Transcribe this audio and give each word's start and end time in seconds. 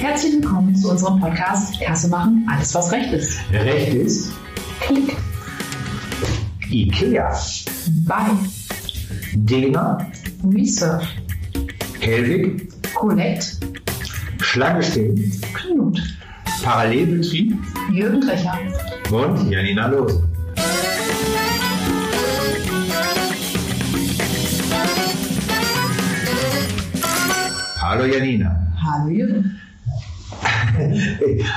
Herzlich 0.00 0.34
willkommen 0.34 0.74
zu 0.76 0.90
unserem 0.90 1.20
Podcast 1.20 1.80
Kasse 1.80 2.08
machen, 2.08 2.46
alles 2.50 2.74
was 2.74 2.92
recht 2.92 3.12
ist. 3.12 3.38
Recht 3.52 3.94
ist? 3.94 4.32
Klick. 4.80 5.16
Ikea, 6.70 7.32
bei 8.06 8.26
Dena, 9.34 9.98
Reserve, 10.44 11.06
Helwig, 12.00 12.68
Collect, 12.94 13.58
Schlange 14.40 14.82
stehen, 14.82 15.40
Knut, 15.54 16.00
Parallelbetrieb. 16.62 17.56
Jürgen 17.92 18.20
Drecher. 18.20 18.58
und 19.10 19.50
Janina 19.50 19.86
Lose. 19.86 20.22
Hallo 27.80 28.04
Janina. 28.04 28.50
Hallo 28.82 29.08
Jürgen. 29.10 29.60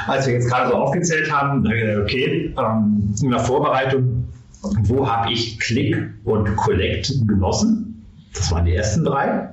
Als 0.07 0.27
wir 0.27 0.33
jetzt 0.33 0.49
gerade 0.49 0.69
so 0.69 0.75
aufgezählt 0.75 1.31
haben, 1.31 1.65
okay, 1.65 2.53
ähm, 2.57 3.13
in 3.21 3.29
der 3.31 3.39
Vorbereitung, 3.39 4.27
wo 4.61 5.09
habe 5.09 5.31
ich 5.31 5.59
Click 5.59 5.95
und 6.23 6.55
Collect 6.55 7.13
genossen? 7.27 8.05
Das 8.33 8.51
waren 8.51 8.65
die 8.65 8.75
ersten 8.75 9.03
drei 9.03 9.49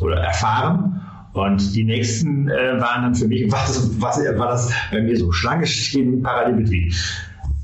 oder 0.00 0.16
erfahren. 0.16 1.00
Und 1.34 1.74
die 1.74 1.84
nächsten 1.84 2.48
äh, 2.48 2.80
waren 2.80 3.02
dann 3.02 3.14
für 3.14 3.28
mich, 3.28 3.50
was, 3.52 4.00
was 4.00 4.18
war 4.18 4.48
das 4.48 4.72
bei 4.90 5.02
mir 5.02 5.16
so? 5.16 5.30
Schlange 5.32 5.66
stehen, 5.66 6.22
Parallelbetrieb. 6.22 6.92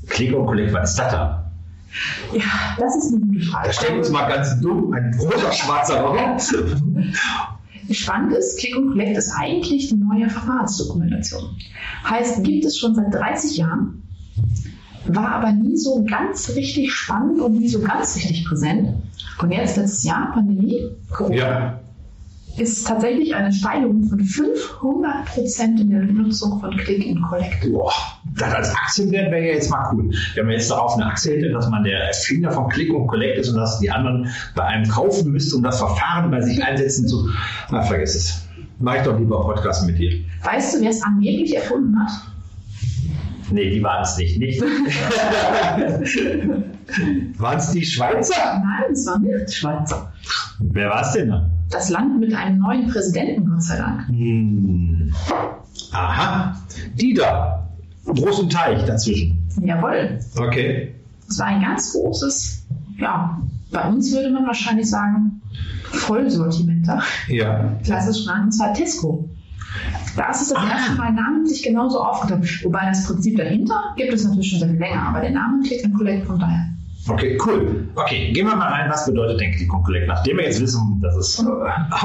Click 0.07 0.35
und 0.35 0.45
Collect, 0.45 0.73
was 0.73 0.91
ist 0.91 0.99
das 0.99 1.11
da? 1.11 1.51
Ja, 2.33 2.41
das 2.77 2.95
ist 2.95 3.13
eine 3.13 3.25
gute 3.25 3.45
Frage. 3.45 3.67
Da 3.67 3.73
stellen 3.73 3.93
wir 3.93 3.99
uns 3.99 4.09
mal 4.09 4.27
ganz 4.27 4.59
dumm 4.59 4.93
ein 4.93 5.11
großer 5.17 5.51
schwarzer 5.51 6.01
Raum. 6.01 6.37
Spannend 7.91 8.33
ist, 8.33 8.59
Click 8.59 8.75
und 8.75 8.91
Collect 8.91 9.17
ist 9.17 9.31
eigentlich 9.37 9.89
die 9.89 9.95
neue 9.95 10.29
Verfahrensdokumentation. 10.29 11.55
Heißt, 12.09 12.43
gibt 12.43 12.65
es 12.65 12.77
schon 12.77 12.95
seit 12.95 13.13
30 13.13 13.57
Jahren, 13.57 14.03
war 15.07 15.29
aber 15.29 15.51
nie 15.51 15.77
so 15.77 16.03
ganz 16.03 16.55
richtig 16.55 16.91
spannend 16.91 17.39
und 17.39 17.59
nie 17.59 17.67
so 17.67 17.81
ganz 17.81 18.15
richtig 18.15 18.45
präsent. 18.45 18.95
Und 19.39 19.51
jetzt 19.51 19.77
letztes 19.77 20.03
Jahr, 20.03 20.31
Pandemie, 20.33 20.89
Corona, 21.11 21.35
Ja, 21.35 21.79
ist 22.57 22.87
tatsächlich 22.87 23.35
eine 23.35 23.51
Steigerung 23.51 24.03
von 24.03 24.19
500 24.19 25.25
Prozent 25.25 25.79
in 25.79 25.89
der 25.89 26.03
Nutzung 26.03 26.59
von 26.59 26.75
Click 26.77 27.07
and 27.07 27.21
Collect. 27.23 27.69
Boah, 27.71 27.91
das 28.37 28.53
als 28.53 28.69
Aktienwert 28.75 29.31
wäre 29.31 29.45
ja 29.45 29.53
jetzt 29.53 29.69
mal 29.69 29.89
cool. 29.93 30.11
Wenn 30.35 30.45
man 30.45 30.53
jetzt 30.53 30.71
darauf 30.71 30.93
eine 30.95 31.05
Aktie 31.05 31.35
hätte, 31.35 31.49
dass 31.51 31.69
man 31.69 31.83
der 31.83 31.99
Erfinder 32.05 32.51
von 32.51 32.69
Click 32.69 32.93
und 32.93 33.07
Collect 33.07 33.37
ist 33.39 33.49
und 33.49 33.57
dass 33.57 33.79
die 33.79 33.91
anderen 33.91 34.29
bei 34.55 34.63
einem 34.63 34.87
kaufen 34.89 35.31
müsste, 35.31 35.57
um 35.57 35.63
das 35.63 35.79
Verfahren 35.79 36.31
bei 36.31 36.41
sich 36.41 36.63
einsetzen 36.63 37.07
zu. 37.07 37.29
Na, 37.71 37.81
vergiss 37.81 38.15
es. 38.15 38.47
Mach 38.79 38.95
ich 38.95 39.03
doch 39.03 39.17
lieber 39.19 39.41
Podcast 39.41 39.85
mit 39.85 39.97
dir. 39.99 40.23
Weißt 40.43 40.75
du, 40.75 40.81
wer 40.81 40.89
es 40.89 41.01
angeblich 41.03 41.55
erfunden 41.55 41.97
hat? 41.99 42.11
Nee, 43.51 43.69
die 43.69 43.83
waren 43.83 44.01
es 44.01 44.17
nicht. 44.17 44.39
nicht. 44.39 44.61
waren 47.37 47.57
es 47.57 47.71
die 47.71 47.85
Schweizer? 47.85 48.61
Nein, 48.63 48.91
es 48.91 49.05
war 49.05 49.19
nicht 49.19 49.53
Schweizer. 49.53 50.11
Wer 50.59 50.89
war 50.89 51.01
es 51.01 51.11
denn 51.11 51.29
dann? 51.29 51.54
Das 51.69 51.89
Land 51.89 52.19
mit 52.19 52.33
einem 52.33 52.59
neuen 52.59 52.87
Präsidenten, 52.87 53.49
Gott 53.49 53.63
sei 53.63 53.77
Dank. 53.77 54.07
Hm. 54.07 55.11
Aha, 55.91 56.55
die 56.95 57.13
da. 57.13 57.67
Großen 58.05 58.49
Teich 58.49 58.85
dazwischen. 58.85 59.37
Jawohl. 59.63 60.19
Okay. 60.37 60.93
Es 61.27 61.39
war 61.39 61.47
ein 61.47 61.61
ganz 61.61 61.91
großes, 61.93 62.65
ja, 62.99 63.41
bei 63.71 63.87
uns 63.89 64.13
würde 64.13 64.29
man 64.29 64.45
wahrscheinlich 64.45 64.87
sagen, 64.89 65.41
Vollsortimenter. 65.85 67.01
Ja. 67.27 67.73
Klassisch 67.83 68.25
genannt, 68.25 68.45
und 68.45 68.51
zwar 68.51 68.73
Tesco. 68.73 69.27
Da 70.15 70.29
ist 70.29 70.43
es 70.43 70.49
das 70.49 70.57
Ah. 70.59 70.69
erste 70.69 70.93
Mal 70.95 71.11
namentlich 71.13 71.63
genauso 71.63 72.01
aufgetaucht. 72.01 72.63
Wobei 72.63 72.85
das 72.85 73.05
Prinzip 73.07 73.37
dahinter 73.37 73.81
gibt 73.97 74.13
es 74.13 74.23
natürlich 74.23 74.51
schon 74.57 74.69
viel 74.69 74.77
länger, 74.79 75.01
aber 75.01 75.21
der 75.21 75.31
Name 75.31 75.63
Click 75.63 75.83
and 75.83 75.95
Collect 75.95 76.25
von 76.27 76.39
daher. 76.39 76.69
Okay, 77.07 77.37
cool. 77.45 77.87
Okay, 77.95 78.31
gehen 78.33 78.47
wir 78.47 78.55
mal 78.55 78.67
rein. 78.67 78.89
Was 78.89 79.05
bedeutet 79.05 79.39
denn 79.39 79.51
Click 79.51 79.71
und 79.71 79.83
Collect? 79.83 80.07
Nachdem 80.07 80.37
wir 80.37 80.45
jetzt 80.45 80.61
wissen, 80.61 80.99
dass 81.01 81.15
es 81.15 81.39
äh, 81.39 81.45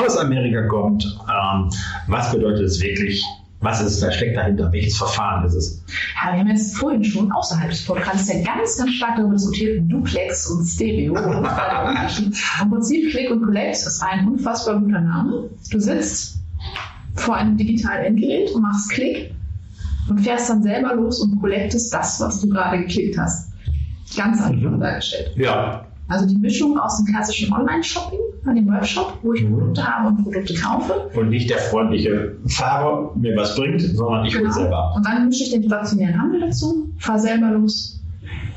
aus 0.03 0.19
Amerika 0.19 0.67
kommt, 0.69 1.05
ähm, 1.05 1.71
was 2.07 2.31
bedeutet 2.33 2.67
es 2.67 2.83
wirklich? 2.83 3.25
Was 3.63 3.81
ist 3.83 4.03
da 4.03 4.11
steckt 4.11 4.37
dahinter? 4.37 4.73
Welches 4.73 4.97
Verfahren 4.97 5.45
ist 5.45 5.55
es? 5.55 5.85
Ja, 6.15 6.33
wir 6.33 6.41
haben 6.41 6.49
jetzt 6.49 6.77
vorhin 6.77 7.05
schon 7.05 7.31
außerhalb 7.31 7.71
des 7.71 7.85
Podcasts 7.85 8.33
ja 8.33 8.43
ganz, 8.43 8.79
ganz 8.79 8.91
stark 8.93 9.17
darüber 9.17 9.35
diskutiert, 9.35 9.83
Duplex 9.91 10.47
und 10.51 10.65
Stereo. 10.65 11.13
Und. 11.13 11.47
Im 12.63 12.71
Prinzip 12.71 13.11
Click 13.11 13.31
und 13.31 13.43
Collect 13.43 13.77
ist 13.77 14.03
ein 14.03 14.29
unfassbar 14.29 14.81
guter 14.81 15.01
Name. 15.01 15.51
Du 15.71 15.79
sitzt 15.79 16.41
vor 17.17 17.37
einem 17.37 17.57
digitalen 17.57 18.05
Endgerät 18.05 18.51
und 18.53 18.63
machst 18.63 18.91
Klick 18.91 19.35
und 20.09 20.21
fährst 20.21 20.49
dann 20.49 20.63
selber 20.63 20.95
los 20.95 21.21
und 21.21 21.39
collectest 21.41 21.93
das, 21.93 22.19
was 22.21 22.41
du 22.41 22.49
gerade 22.49 22.79
geklickt 22.79 23.19
hast. 23.19 23.50
Ganz 24.23 24.43
einfach 24.43 24.71
Mhm. 24.71 24.81
dargestellt. 24.81 25.33
Ja. 25.37 25.85
Also 26.09 26.27
die 26.27 26.37
Mischung 26.37 26.77
aus 26.79 26.97
dem 26.99 27.07
klassischen 27.07 27.53
Online-Shopping, 27.53 28.19
an 28.45 28.57
dem 28.57 28.69
Webshop, 28.73 29.19
wo 29.23 29.33
ich 29.33 29.45
Mhm. 29.45 29.53
Produkte 29.55 29.85
habe 29.87 30.09
und 30.09 30.25
Produkte 30.25 30.55
kaufe. 30.55 30.93
Und 31.15 31.29
nicht 31.31 31.49
der 31.49 31.59
freundliche 31.59 32.37
Fahrer 32.49 33.13
mir 33.17 33.37
was 33.37 33.55
bringt, 33.55 33.81
sondern 33.81 34.25
ich 34.27 34.37
hole 34.37 34.53
selber. 34.53 34.93
Und 34.97 35.07
dann 35.07 35.29
mische 35.29 35.45
ich 35.45 35.51
den 35.53 35.63
stationären 35.65 36.21
Handel 36.21 36.41
dazu, 36.41 36.89
fahre 36.99 37.19
selber 37.21 37.51
los 37.53 38.01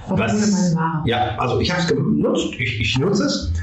und 0.09 0.19
hole 0.19 0.33
meine 0.33 0.75
Ware. 0.75 1.03
Ja, 1.05 1.37
also 1.37 1.59
ich 1.59 1.69
habe 1.71 1.81
es 1.81 1.87
genutzt, 1.87 2.53
ich, 2.57 2.79
ich 2.81 2.97
nutze 2.99 3.25
es. 3.25 3.53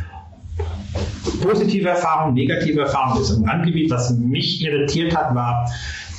Positive 1.42 1.88
Erfahrung, 1.88 2.34
negative 2.34 2.80
Erfahrung 2.82 3.20
ist 3.20 3.30
im 3.30 3.44
Randgebiet. 3.44 3.90
Was 3.90 4.16
mich 4.16 4.62
irritiert 4.62 5.16
hat, 5.16 5.34
war, 5.34 5.68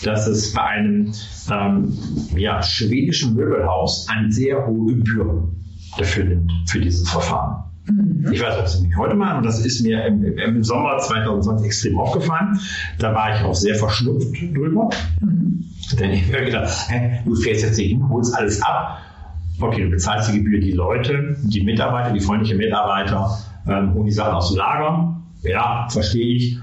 dass 0.04 0.28
es 0.28 0.52
bei 0.54 0.62
einem 0.62 1.14
ähm, 1.52 1.94
ja, 2.36 2.62
schwedischen 2.62 3.36
Möbelhaus 3.36 4.08
eine 4.10 4.32
sehr 4.32 4.66
hohe 4.68 4.96
Gebühr 4.96 5.48
dafür 5.98 6.24
nimmt, 6.26 6.52
für 6.68 6.80
dieses 6.80 7.10
Verfahren. 7.10 7.64
Mhm. 7.90 8.32
Ich 8.32 8.42
weiß, 8.42 8.60
ob 8.60 8.68
sie 8.68 8.84
nicht 8.88 8.98
heute 8.98 9.16
machen, 9.16 9.38
und 9.40 9.46
das 9.46 9.60
ist 9.66 9.82
mir 9.82 10.06
im, 10.06 10.24
im- 10.24 10.38
im 10.38 10.64
Sommer 10.64 10.98
2020 11.00 11.66
extrem 11.66 12.00
aufgefallen. 12.00 12.60
Da 13.00 13.14
war 13.14 13.36
ich 13.36 13.44
auch 13.44 13.56
sehr 13.56 13.76
verschnupft 13.76 14.28
drüber. 14.54 14.90
Mhm. 15.20 15.66
Denn 16.00 16.12
ich 16.12 16.32
habe 16.34 16.46
gedacht, 16.46 16.70
hä, 16.90 17.20
du 17.26 17.36
fährst 17.36 17.64
jetzt 17.64 17.78
hier 17.78 17.88
hin, 17.90 18.08
holst 18.10 18.36
alles 18.38 18.62
ab. 18.62 19.00
Okay, 19.60 19.84
du 19.84 19.90
bezahlst 19.90 20.32
die 20.32 20.38
Gebühr 20.38 20.60
die 20.62 20.72
Leute, 20.72 21.36
die 21.44 21.64
Mitarbeiter, 21.64 22.12
die 22.14 22.20
freundlichen 22.22 22.58
Mitarbeiter, 22.58 23.38
ähm, 23.68 23.94
holen 23.94 24.06
die 24.06 24.12
Sachen 24.12 24.34
aus 24.34 24.50
dem 24.50 24.58
Lager. 24.58 25.18
Ja, 25.44 25.88
verstehe 25.90 26.36
ich. 26.36 26.58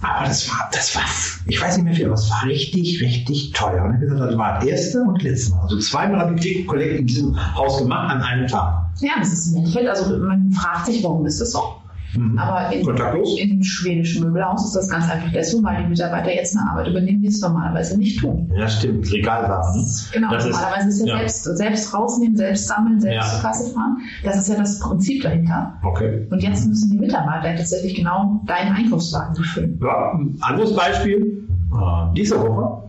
Aber 0.00 0.26
das 0.26 0.48
war, 0.48 0.68
das 0.72 0.94
war, 0.94 1.02
ich 1.46 1.60
weiß 1.60 1.76
nicht 1.76 1.84
mehr 1.84 1.94
viel, 1.94 2.06
aber 2.06 2.14
es 2.14 2.30
war 2.30 2.44
richtig, 2.44 3.00
richtig 3.02 3.52
teuer. 3.52 3.84
Und 3.84 3.94
ich 3.94 4.00
gesagt, 4.00 4.20
das 4.20 4.38
war 4.38 4.54
das 4.54 4.64
erste 4.64 5.02
und 5.02 5.22
letzte 5.22 5.54
Mal. 5.54 5.62
Also 5.62 5.78
zweimal 5.78 6.20
habe 6.20 6.34
ich 6.34 6.40
Click 6.40 6.66
Collect 6.68 7.00
in 7.00 7.06
diesem 7.06 7.54
Haus 7.56 7.78
gemacht 7.78 8.12
an 8.12 8.22
einem 8.22 8.46
Tag. 8.46 8.86
Ja, 9.00 9.12
das 9.18 9.32
ist 9.32 9.48
im 9.48 9.58
Endeffekt, 9.58 9.88
also 9.88 10.18
man 10.18 10.52
fragt 10.52 10.86
sich, 10.86 11.02
warum 11.02 11.26
ist 11.26 11.40
das 11.40 11.52
so? 11.52 11.77
Mhm. 12.14 12.38
Aber 12.38 12.72
in, 12.72 12.88
in 13.36 13.48
dem 13.50 13.62
schwedischen 13.62 14.24
Möbelhaus 14.24 14.64
ist 14.64 14.74
das 14.74 14.88
ganz 14.88 15.10
einfach 15.10 15.30
deswegen, 15.32 15.62
weil 15.64 15.82
die 15.82 15.88
Mitarbeiter 15.90 16.34
jetzt 16.34 16.56
eine 16.56 16.70
Arbeit 16.70 16.88
übernehmen, 16.88 17.20
die 17.20 17.28
es 17.28 17.40
normalerweise 17.40 17.98
nicht 17.98 18.18
tun. 18.20 18.50
Ja, 18.56 18.66
stimmt. 18.68 19.12
Regalwaren. 19.12 19.86
Genau, 20.12 20.30
Das 20.32 20.46
ist- 20.46 20.52
normalerweise 20.52 20.88
ist 20.88 21.00
ja, 21.00 21.06
ja. 21.06 21.18
selbst, 21.18 21.44
selbst 21.44 21.94
rausnehmen, 21.94 22.36
selbst 22.36 22.66
sammeln, 22.66 23.00
selbst 23.00 23.16
Ja. 23.26 23.30
zur 23.34 23.40
Kasse 23.42 23.74
fahren. 23.74 23.98
Das 24.24 24.36
ist 24.38 24.48
ja 24.48 24.56
das 24.56 24.78
Prinzip 24.80 25.22
dahinter. 25.22 25.74
Okay. 25.82 26.26
Und 26.30 26.42
jetzt 26.42 26.66
müssen 26.66 26.90
die 26.92 26.98
Mitarbeiter 26.98 27.54
tatsächlich 27.56 27.94
genau 27.96 28.40
deinen 28.46 28.74
Einkaufswagen 28.74 29.34
befüllen. 29.34 29.78
Ja, 29.82 30.12
ein 30.12 30.38
anderes 30.40 30.74
Beispiel. 30.74 31.46
Äh, 31.72 32.14
diese 32.16 32.40
Woche 32.40 32.84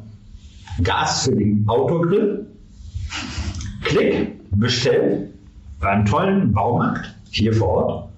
Gas 0.81 1.25
für 1.25 1.35
den 1.35 1.65
Autogrill. 1.67 2.45
Klick, 3.83 4.39
bestellt 4.57 5.29
beim 5.81 6.05
tollen 6.05 6.51
Baumarkt 6.53 7.13
hier 7.31 7.53
vor 7.53 7.67
Ort. 7.69 8.08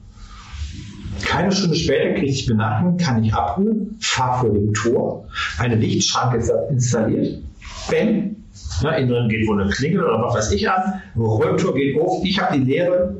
Keine 1.23 1.51
Stunde 1.51 1.75
später 1.75 2.13
kriege 2.13 2.31
ich 2.31 2.45
Benachrichtigung, 2.45 2.97
kann 2.97 3.23
ich 3.23 3.33
abholen, 3.33 3.97
fahre 3.99 4.41
vor 4.41 4.53
dem 4.53 4.73
Tor, 4.73 5.25
eine 5.57 5.75
Lichtschranke 5.75 6.37
ist 6.37 6.51
installiert, 6.69 7.41
bam, 7.89 8.35
ne, 8.83 8.97
innen 8.99 9.29
geht 9.29 9.47
wohl 9.47 9.61
eine 9.61 9.69
Klingel 9.71 10.03
oder 10.03 10.23
was 10.23 10.35
weiß 10.35 10.51
ich 10.51 10.69
an, 10.69 11.01
Rolltor 11.17 11.73
geht 11.73 11.99
auf, 11.99 12.23
ich 12.23 12.39
habe 12.41 12.57
die 12.57 12.63
leere, 12.63 13.15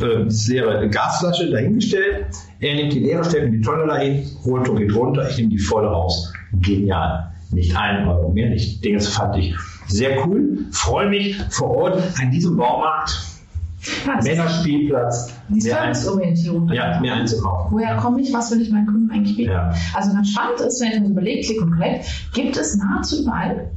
äh, 0.00 0.24
diese 0.24 0.54
leere 0.54 0.88
Gasflasche 0.88 1.50
dahingestellt, 1.50 2.26
er 2.60 2.74
nimmt 2.74 2.92
die 2.92 3.00
leere, 3.00 3.24
stellt 3.24 3.50
mir 3.50 3.58
die 3.58 3.64
Tonne 3.64 3.86
dahin, 3.86 4.24
Rolltor 4.44 4.76
geht 4.76 4.94
runter, 4.94 5.28
ich 5.28 5.36
nehme 5.38 5.50
die 5.50 5.58
volle 5.58 5.88
raus. 5.88 6.32
Genial. 6.60 7.32
Nicht 7.52 7.76
ein 7.76 8.08
Euro 8.08 8.30
mehr, 8.30 8.50
nicht 8.50 8.84
das 8.84 9.08
fand 9.08 9.36
ich 9.36 9.54
sehr 9.86 10.26
cool. 10.26 10.66
Freue 10.72 11.08
mich 11.08 11.36
vor 11.50 11.76
Ort 11.76 12.02
an 12.20 12.30
diesem 12.30 12.56
Baumarkt, 12.56 13.25
Ist 13.86 14.24
Männerspielplatz, 14.24 15.32
die 15.48 15.60
Serviceorientierung. 15.60 16.68
ja, 16.72 17.00
mehr 17.00 17.14
einzukaufen. 17.14 17.72
Woher 17.72 17.96
komme 17.96 18.20
ich, 18.20 18.32
was 18.32 18.50
will 18.50 18.60
ich 18.60 18.70
meinen 18.70 18.86
Kunden 18.86 19.10
eigentlich 19.10 19.36
bieten? 19.36 19.50
Ja. 19.52 19.72
Also 19.94 20.12
ganz 20.12 20.30
spannend 20.30 20.60
ist, 20.60 20.80
wenn 20.80 20.92
ich 20.92 21.00
mir 21.00 21.08
überlege, 21.08 21.46
Click 21.46 21.62
und 21.62 21.72
Collect, 21.72 22.04
gibt 22.34 22.56
es 22.56 22.76
nahezu 22.76 23.22
überall. 23.22 23.70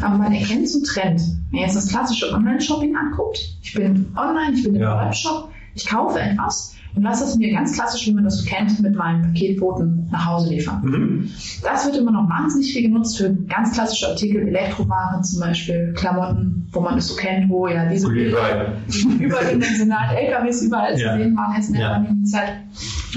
Aber 0.00 0.16
man 0.18 0.32
erkennt 0.32 0.68
so 0.68 0.78
einen 0.78 0.84
Trend. 0.86 1.20
Wenn 1.50 1.60
ihr 1.60 1.66
jetzt 1.66 1.76
das 1.76 1.88
klassische 1.88 2.32
Online-Shopping 2.32 2.96
anguckt, 2.96 3.38
ich 3.62 3.74
bin 3.74 4.12
online, 4.16 4.54
ich 4.56 4.64
bin 4.64 4.74
im 4.74 4.80
Ja. 4.82 5.06
Webshop, 5.06 5.50
ich 5.74 5.86
kaufe 5.86 6.18
etwas 6.20 6.73
und 6.96 7.02
lass 7.02 7.20
es 7.20 7.36
mir 7.36 7.52
ganz 7.52 7.72
klassisch, 7.72 8.06
wie 8.06 8.12
man 8.12 8.24
das 8.24 8.38
so 8.38 8.48
kennt, 8.48 8.80
mit 8.80 8.94
meinem 8.94 9.22
Paketboten 9.22 10.08
nach 10.12 10.26
Hause 10.26 10.50
liefern. 10.50 10.80
Mhm. 10.84 11.30
Das 11.62 11.86
wird 11.86 11.96
immer 11.96 12.12
noch 12.12 12.28
wahnsinnig 12.28 12.72
viel 12.72 12.82
genutzt 12.82 13.18
für 13.18 13.34
ganz 13.48 13.72
klassische 13.72 14.08
Artikel, 14.08 14.46
Elektrowaren 14.46 15.24
zum 15.24 15.40
Beispiel, 15.40 15.92
Klamotten, 15.96 16.68
wo 16.70 16.80
man 16.80 16.96
es 16.96 17.08
so 17.08 17.16
kennt, 17.16 17.50
wo 17.50 17.66
ja 17.66 17.88
diese 17.88 18.08
Glühwein. 18.08 18.74
überdimensional 19.20 20.14
LKWs 20.14 20.62
überall 20.62 20.92
zu 20.96 21.00
sehen 21.00 21.36
waren 21.36 21.56
jetzt 21.56 21.68
in 21.68 21.74
der. 21.74 21.88
Pandemiezeit. 21.88 22.52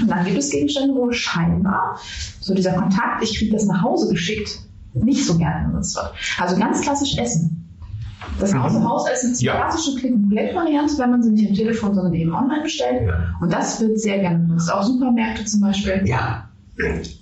Und 0.00 0.10
dann 0.10 0.24
gibt 0.24 0.38
es 0.38 0.50
Gegenstände, 0.50 0.94
wo 0.94 1.10
scheinbar 1.12 1.98
so 2.40 2.54
dieser 2.54 2.72
Kontakt, 2.72 3.22
ich 3.22 3.38
kriege 3.38 3.52
das 3.52 3.66
nach 3.66 3.82
Hause 3.82 4.12
geschickt, 4.12 4.58
nicht 4.94 5.24
so 5.24 5.38
gerne 5.38 5.68
genutzt 5.68 5.96
wird. 5.96 6.12
Also 6.38 6.56
ganz 6.56 6.80
klassisch 6.80 7.16
Essen. 7.16 7.57
Das 8.40 8.52
Mhm. 8.52 8.60
Außer-Haus-Essen 8.60 9.32
ist 9.32 9.40
die 9.40 9.46
Ja. 9.46 9.56
klassische 9.56 9.98
Click-and-Collect-Variante, 9.98 10.94
wenn 10.98 11.10
man 11.10 11.22
sie 11.22 11.30
nicht 11.32 11.48
am 11.48 11.54
Telefon, 11.54 11.94
sondern 11.94 12.14
eben 12.14 12.32
online 12.34 12.62
bestellt. 12.62 13.06
Ja. 13.06 13.34
Und 13.40 13.52
das 13.52 13.80
wird 13.80 13.98
sehr 13.98 14.18
gerne 14.18 14.40
genutzt. 14.46 14.72
Auch 14.72 14.82
Supermärkte 14.82 15.44
zum 15.44 15.60
Beispiel. 15.60 16.02
ja. 16.04 16.44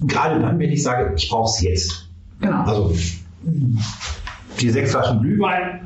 Gerade 0.02 0.38
dann, 0.40 0.58
wenn 0.58 0.70
ich 0.70 0.82
sage, 0.82 1.14
ich 1.16 1.30
brauche 1.30 1.48
es 1.48 1.62
jetzt. 1.62 2.10
Genau. 2.40 2.62
Also 2.64 2.94
die 4.60 4.68
sechs 4.70 4.90
Flaschen 4.90 5.22
Glühwein, 5.22 5.80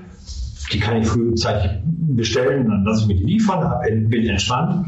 die 0.73 0.81
kann 0.81 0.97
ich 0.97 1.07
frühzeitig 1.07 1.71
bestellen, 1.85 2.69
dann 2.69 2.85
lasse 2.85 3.03
ich 3.03 3.07
mir 3.07 3.15
die 3.17 3.25
liefern, 3.25 3.73
bin 4.09 4.27
entspannt. 4.27 4.87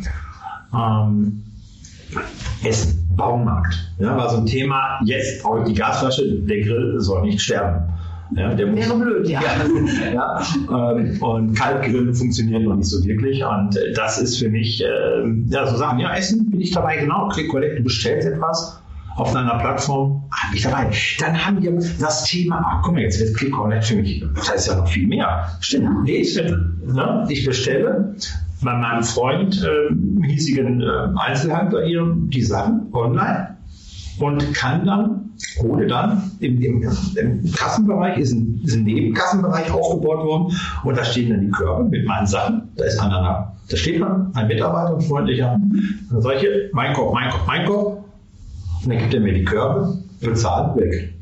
Ähm, 0.75 1.45
Essen, 2.65 3.07
Baumarkt. 3.17 3.93
Ja, 3.99 4.17
war 4.17 4.31
so 4.31 4.39
ein 4.39 4.47
Thema, 4.47 5.01
jetzt 5.05 5.43
brauche 5.43 5.61
ich 5.61 5.67
die 5.67 5.75
Gasflasche, 5.75 6.41
der 6.41 6.61
Grill 6.63 6.97
soll 6.99 7.23
nicht 7.23 7.41
sterben. 7.41 7.85
Ja, 8.37 8.55
der 8.55 8.67
muss 8.67 8.79
Wäre 8.79 8.99
blöd, 8.99 9.29
ja. 9.29 9.41
ja, 10.13 10.43
ähm, 10.71 11.23
und 11.23 11.55
Kaltgrillen 11.55 12.15
funktionieren 12.15 12.65
noch 12.65 12.77
nicht 12.77 12.89
so 12.89 13.05
wirklich. 13.05 13.45
Und 13.45 13.77
äh, 13.77 13.93
das 13.95 14.19
ist 14.19 14.39
für 14.39 14.49
mich, 14.49 14.83
äh, 14.83 14.87
ja, 15.49 15.67
so 15.67 15.77
Sachen, 15.77 15.99
ja, 15.99 16.15
Essen 16.15 16.51
bin 16.51 16.61
ich 16.61 16.71
dabei, 16.71 16.97
genau. 16.97 17.29
Click 17.29 17.49
Collect, 17.49 17.79
du 17.79 17.83
bestellst 17.85 18.27
etwas 18.27 18.81
auf 19.17 19.35
einer 19.37 19.59
Plattform, 19.59 20.25
ah, 20.31 20.49
bin 20.51 20.57
ich 20.57 20.63
dabei. 20.63 20.91
Dann 21.21 21.47
haben 21.47 21.63
wir 21.63 21.73
das 22.01 22.25
Thema, 22.25 22.65
ach 22.67 22.83
guck 22.83 22.95
mal, 22.95 23.03
jetzt 23.03 23.21
wird 23.21 23.37
Click 23.37 23.53
Collect 23.53 23.85
für 23.85 23.97
mich, 23.97 24.25
das 24.35 24.51
heißt 24.51 24.69
ja 24.69 24.77
noch 24.77 24.89
viel 24.89 25.07
mehr. 25.07 25.49
Stimmt, 25.61 26.07
Lebensmittel. 26.07 26.75
Ne? 26.87 27.27
Ich 27.29 27.45
bestelle 27.45 28.15
bei 28.63 28.75
meinem 28.75 29.03
Freund, 29.03 29.63
äh, 29.63 30.27
hiesigen 30.27 30.81
äh, 30.81 31.09
Einzelhandler 31.17 31.85
hier, 31.85 32.15
die 32.17 32.43
Sachen 32.43 32.89
online 32.93 33.57
und 34.19 34.55
kann 34.55 34.85
dann, 34.87 35.31
hole 35.61 35.87
dann, 35.87 36.31
im, 36.41 36.61
im, 36.61 36.89
im 37.17 37.53
Kassenbereich 37.53 38.19
ist 38.19 38.33
ein, 38.33 38.61
ist 38.65 38.77
ein 38.77 38.85
Nebenkassenbereich 38.85 39.71
aufgebaut 39.71 40.25
worden 40.25 40.57
und 40.85 40.97
da 40.97 41.05
stehen 41.05 41.31
dann 41.31 41.41
die 41.41 41.51
Körbe 41.51 41.85
mit 41.85 42.07
meinen 42.07 42.27
Sachen. 42.27 42.69
Da 42.77 42.85
ist 42.85 42.99
einer, 43.01 43.55
da 43.69 43.77
steht 43.77 44.01
dann 44.01 44.35
ein 44.35 44.49
Mitarbeiter, 44.49 44.97
ein 44.97 45.01
freundlicher, 45.01 45.59
dann 46.11 46.23
sage 46.23 46.37
ich 46.37 46.41
hier, 46.43 46.71
mein 46.73 46.93
Kopf, 46.93 47.13
mein 47.15 47.31
Kopf, 47.31 47.47
mein 47.47 47.67
Kopf. 47.67 47.99
Und 48.83 48.91
dann 48.91 48.99
gibt 48.99 49.15
er 49.15 49.21
mir 49.21 49.33
die 49.33 49.45
Körbe, 49.45 49.99
bezahlt, 50.21 50.77
weg. 50.77 51.15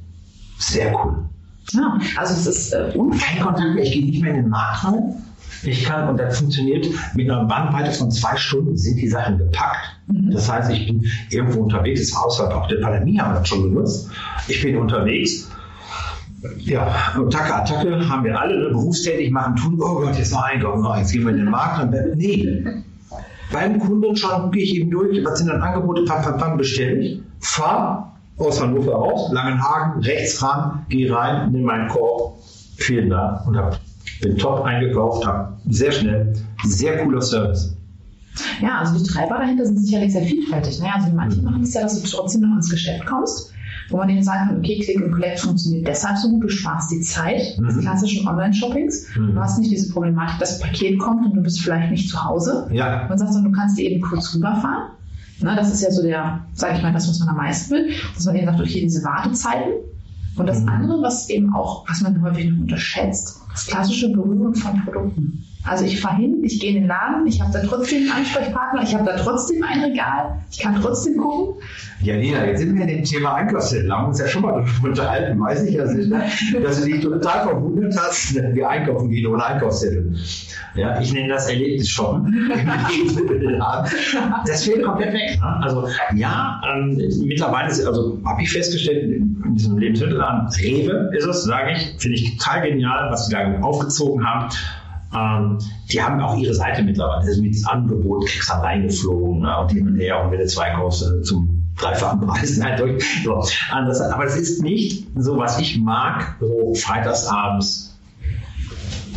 Sehr 0.59 0.95
cool. 0.95 1.25
ja. 1.73 1.99
Also 2.17 2.35
es 2.35 2.47
ist 2.47 2.73
äh. 2.73 2.93
Kein 2.93 3.43
Kontakt 3.43 3.75
mehr, 3.75 3.85
ich 3.85 3.93
gehe 3.93 4.05
nicht 4.05 4.23
mehr 4.23 4.35
in 4.35 4.43
den 4.43 4.49
Markt 4.49 4.85
rein. 4.85 5.15
Ich 5.63 5.85
kann, 5.85 6.09
und 6.09 6.17
das 6.19 6.39
funktioniert 6.39 6.87
mit 7.15 7.31
einer 7.31 7.45
Bandbreite 7.45 7.93
von 7.93 8.11
zwei 8.11 8.37
Stunden, 8.37 8.77
sind 8.77 8.97
die 8.97 9.09
Sachen 9.09 9.39
gepackt. 9.39 10.01
Das 10.07 10.51
heißt, 10.51 10.71
ich 10.71 10.87
bin 10.87 11.05
irgendwo 11.31 11.61
unterwegs, 11.61 12.11
das 12.11 12.17
außerhalb 12.19 12.55
auch 12.55 12.69
der 12.69 12.77
Pandemie 12.77 13.19
haben 13.19 13.35
wir 13.35 13.41
das 13.41 13.49
schon 13.49 13.63
genutzt. 13.63 14.11
Ich 14.49 14.63
bin 14.63 14.77
unterwegs. 14.77 15.51
Ja, 16.59 16.87
Attacke, 17.15 17.55
Attacke 17.55 18.09
haben 18.09 18.25
wir 18.25 18.41
alle, 18.41 18.59
ne? 18.59 18.69
berufstätig 18.71 19.31
machen, 19.31 19.57
tun, 19.57 19.79
oh 19.79 20.01
Gott, 20.01 20.17
jetzt 20.17 20.33
noch 20.33 20.43
einkaufen, 20.43 20.87
oh, 20.87 20.95
jetzt 20.97 21.13
gehen 21.13 21.25
wir 21.25 21.31
in 21.31 21.37
den 21.37 21.51
Markt. 21.51 21.83
Und 21.83 22.17
nee, 22.17 22.65
beim 23.53 23.79
Kunden 23.79 24.17
schon 24.17 24.51
gehe 24.51 24.63
ich 24.63 24.77
eben 24.77 24.91
durch, 24.91 25.23
was 25.25 25.39
sind 25.39 25.49
dann 25.49 25.61
Angebote, 25.61 26.05
pam, 26.05 26.23
pam, 26.23 26.39
pam, 26.39 26.57
bestelle 26.57 26.99
ich, 27.01 27.21
fahr 27.41 28.19
aus 28.39 28.61
Hannover 28.61 28.93
raus, 28.93 29.31
Langenhagen, 29.33 30.03
rechts 30.03 30.43
ran, 30.43 30.87
gehe 30.89 31.15
rein, 31.15 31.53
nimm 31.53 31.65
meinen 31.65 31.89
Korb, 31.89 32.39
vielen 32.79 33.11
Dank 33.11 33.47
und 33.47 33.57
hab, 33.57 33.79
bin 34.21 34.37
top 34.39 34.63
eingekauft, 34.65 35.27
habe 35.27 35.57
sehr 35.69 35.93
schnell, 35.93 36.33
sehr 36.65 37.03
cooler 37.05 37.23
Service. 37.23 37.77
Ja, 38.63 38.79
also 38.79 38.97
die 38.99 39.05
Treiber 39.11 39.39
dahinter 39.39 39.67
sind 39.67 39.79
sicherlich 39.79 40.13
sehr 40.13 40.23
vielfältig. 40.23 40.81
Ne? 40.81 40.87
Also 40.95 41.09
manche 41.15 41.43
machen 41.43 41.63
es 41.63 41.75
ja, 41.75 41.83
dass 41.83 42.01
du 42.01 42.09
trotzdem 42.09 42.43
noch 42.43 42.57
ins 42.57 42.71
Geschäft 42.71 43.05
kommst, 43.07 43.53
wo 43.91 43.97
man 43.97 44.07
denen 44.09 44.23
sagen 44.23 44.49
kann, 44.49 44.59
okay, 44.59 44.79
Click 44.79 45.03
und 45.05 45.11
Collect 45.13 45.41
funktioniert 45.41 45.89
deshalb 45.89 46.17
so 46.17 46.29
gut, 46.31 46.45
du 46.45 46.49
sparst 46.49 46.91
die 46.93 47.01
Zeit 47.01 47.59
des 47.59 47.77
Mhm. 47.77 47.81
klassischen 47.81 48.29
Online-Shoppings. 48.29 49.09
Mhm. 49.17 49.35
Du 49.35 49.41
hast 49.41 49.59
nicht 49.59 49.71
diese 49.73 49.93
Problematik, 49.93 50.39
das 50.39 50.61
Paket 50.61 50.99
kommt 51.01 51.27
und 51.27 51.35
du 51.35 51.43
bist 51.43 51.61
vielleicht 51.61 51.91
nicht 51.91 52.09
zu 52.09 52.23
Hause. 52.25 52.69
Ja, 52.73 53.07
Man 53.09 53.19
sagt 53.19 53.35
du 53.35 53.51
kannst 53.53 53.79
eben 53.79 54.01
kurz 54.01 54.35
rüberfahren. 54.35 54.93
Ne, 55.43 55.57
das 55.57 55.73
ist 55.73 55.83
ja 55.83 55.91
so 55.91 56.03
der, 56.03 56.45
sag 56.53 56.77
ich 56.77 56.83
mal, 56.83 56.93
das, 56.93 57.09
was 57.09 57.19
man 57.21 57.31
am 57.31 57.37
meisten 57.39 57.73
will, 57.73 57.91
dass 58.15 58.27
man 58.27 58.37
eben 58.37 58.47
sagt, 58.47 58.61
okay, 58.61 58.81
diese 58.83 59.03
Wartezeiten. 59.03 59.73
Und 60.37 60.47
das 60.47 60.61
Mhm. 60.63 60.69
andere, 60.69 61.03
was 61.03 61.29
eben 61.31 61.53
auch, 61.55 61.89
was 61.89 62.01
man 62.03 62.23
häufig 62.23 62.49
noch 62.51 62.61
unterschätzt, 62.61 63.41
das 63.53 63.67
klassische 63.67 64.11
Berühren 64.11 64.55
von 64.55 64.85
Produkten. 64.85 65.45
Also 65.65 65.85
ich 65.85 66.01
fahre 66.01 66.17
hin, 66.17 66.43
ich 66.43 66.59
gehe 66.59 66.71
in 66.71 66.77
den 66.77 66.87
Laden, 66.87 67.27
ich 67.27 67.41
habe 67.41 67.53
da 67.53 67.61
trotzdem 67.61 67.99
einen 67.99 68.13
Ansprechpartner, 68.13 68.83
ich 68.83 68.95
habe 68.95 69.05
da 69.05 69.17
trotzdem 69.17 69.63
ein 69.63 69.81
Regal, 69.81 70.39
ich 70.51 70.59
kann 70.59 70.81
trotzdem 70.81 71.19
gucken. 71.19 71.63
Ja, 72.03 72.17
Nina, 72.17 72.47
jetzt 72.47 72.61
sind 72.61 72.75
wir 72.75 72.83
in 72.83 72.89
dem 72.89 73.05
Thema 73.05 73.35
Einkaufszettel. 73.35 73.93
Haben 73.93 74.09
uns 74.09 74.19
ja 74.19 74.27
schon 74.27 74.41
mal 74.41 74.53
darüber 74.53 74.89
unterhalten. 74.89 75.39
Weiß 75.39 75.65
ich 75.65 75.75
ja 75.75 75.87
sicher, 75.87 76.23
dass 76.63 76.81
du 76.81 76.87
dich 76.87 77.03
total 77.03 77.43
verwundert 77.47 77.95
hast, 77.99 78.35
wenn 78.35 78.55
wir 78.55 78.71
einkaufen 78.71 79.11
gehen 79.11 79.27
ohne 79.27 79.45
Einkaufszettel. 79.45 80.17
Ja, 80.77 80.99
ich 80.99 81.13
nenne 81.13 81.29
das 81.29 81.49
Erlebnisshoppen 81.49 82.27
im 82.27 82.71
Lebensmittelladen. 82.89 83.91
Das 84.47 84.65
fällt 84.65 84.83
komplett 84.83 85.13
weg. 85.13 85.39
Ne? 85.41 85.61
Also, 85.63 85.87
ja, 86.15 86.61
ähm, 86.73 86.97
mittlerweile, 87.25 87.69
ist, 87.69 87.85
also 87.85 88.19
habe 88.25 88.43
ich 88.43 88.51
festgestellt, 88.51 89.05
in 89.05 89.55
diesem 89.55 89.77
Lebensmittelladen, 89.77 90.49
Rewe 90.59 91.11
ist 91.17 91.27
es, 91.27 91.45
sage 91.45 91.73
ich, 91.73 91.95
finde 91.99 92.17
ich 92.17 92.39
total 92.39 92.63
genial, 92.63 93.11
was 93.11 93.27
sie 93.27 93.33
da 93.33 93.40
aufgezogen 93.63 94.27
haben. 94.27 94.49
Ähm, 95.13 95.59
die 95.91 96.03
haben 96.03 96.21
auch 96.21 96.37
ihre 96.37 96.55
Seite 96.55 96.83
mittlerweile. 96.83 97.27
Also 97.27 97.43
mit 97.43 97.57
Angebot 97.67 98.27
kriegst 98.27 98.49
du 98.49 98.53
dann 98.53 98.63
reingeflogen 98.63 99.43
ne, 99.43 99.59
und 99.59 99.73
hin 99.73 99.89
und 99.89 99.97
her 99.97 100.25
und 100.25 100.31
wenn 100.31 100.47
zwei 100.47 100.71
kaufst, 100.71 101.05
zum 101.25 101.61
dreifachen 101.77 102.21
Preis. 102.27 102.61
So, 103.25 103.45
anders. 103.71 104.01
Aber 104.01 104.25
es 104.25 104.37
ist 104.37 104.63
nicht 104.63 105.09
so, 105.17 105.39
was 105.39 105.59
ich 105.59 105.79
mag, 105.79 106.37
so 106.41 106.75
freitagsabends. 106.75 107.99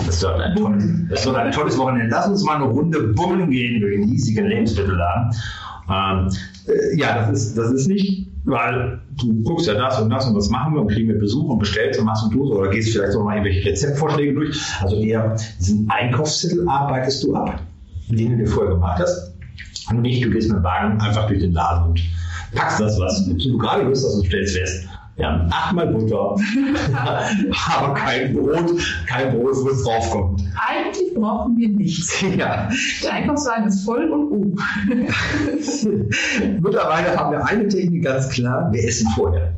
Das 0.05 0.21
wird 0.23 0.41
ein 0.41 0.55
tolles, 0.55 0.85
das 1.09 1.25
wird 1.25 1.35
ein 1.35 1.51
tolles 1.51 1.77
Wochenende. 1.77 2.07
Lass 2.09 2.27
uns 2.27 2.43
mal 2.43 2.55
eine 2.55 2.65
Runde 2.65 2.99
bummeln 3.13 3.51
gehen 3.51 3.79
durch 3.79 3.95
den 3.95 4.07
hiesigen 4.07 4.47
Lebensmittelladen. 4.47 5.35
Ähm, 5.89 6.29
äh, 6.67 6.97
ja, 6.97 7.15
das 7.17 7.31
ist, 7.31 7.57
das 7.57 7.71
ist 7.71 7.87
nicht, 7.87 8.27
weil 8.45 9.01
du 9.21 9.43
guckst 9.43 9.67
ja 9.67 9.73
das 9.75 9.99
und 9.99 10.09
das 10.09 10.25
und 10.27 10.35
das 10.35 10.49
machen 10.49 10.73
wir 10.73 10.81
und 10.81 10.91
kriegen 10.91 11.09
wir 11.09 11.17
Besuch 11.17 11.49
und 11.49 11.59
bestellst 11.59 11.99
und 11.99 12.05
machst 12.05 12.25
und 12.25 12.31
tust 12.31 12.51
oder 12.51 12.69
gehst 12.69 12.91
vielleicht 12.91 13.15
auch 13.15 13.23
mal 13.23 13.37
irgendwelche 13.37 13.69
Rezeptvorschläge 13.69 14.33
durch. 14.33 14.59
Also 14.81 14.97
eher 14.97 15.35
diesen 15.59 15.89
Einkaufszettel 15.89 16.67
arbeitest 16.67 17.23
du 17.23 17.35
ab, 17.35 17.61
den 18.09 18.31
du 18.31 18.37
dir 18.37 18.47
vorher 18.47 18.73
gemacht 18.73 18.99
hast. 18.99 19.33
Und 19.89 20.01
nicht, 20.01 20.23
du 20.23 20.29
gehst 20.29 20.49
mit 20.49 20.57
dem 20.57 20.63
Wagen 20.63 20.99
einfach 21.01 21.27
durch 21.27 21.39
den 21.39 21.51
Laden 21.51 21.91
und 21.91 22.01
packst 22.53 22.79
das, 22.79 22.99
was 22.99 23.25
du 23.25 23.57
gerade 23.57 23.83
Lust 23.83 24.05
hast 24.05 24.15
und 24.15 24.25
stellst 24.25 24.57
fest. 24.57 24.87
Haben 25.21 25.47
achtmal 25.51 25.87
Butter, 25.87 26.35
aber 27.75 27.93
kein 27.93 28.33
Brot, 28.33 28.71
kein 29.07 29.31
Brot, 29.31 29.55
wo 29.63 29.69
es 29.69 29.83
draufkommt. 29.83 30.43
Eigentlich 30.55 31.13
brauchen 31.13 31.55
wir 31.55 31.69
nichts. 31.69 32.23
Ja. 32.37 32.69
Der 33.03 33.13
Einkaufswagen 33.13 33.67
ist 33.67 33.85
voll 33.85 34.09
und 34.09 34.31
uh. 34.31 34.55
Mittlerweile 36.61 37.15
haben 37.15 37.31
wir 37.31 37.45
eine 37.45 37.67
Technik 37.67 38.03
ganz 38.03 38.29
klar, 38.29 38.71
wir 38.71 38.83
essen 38.83 39.07
vorher. 39.15 39.53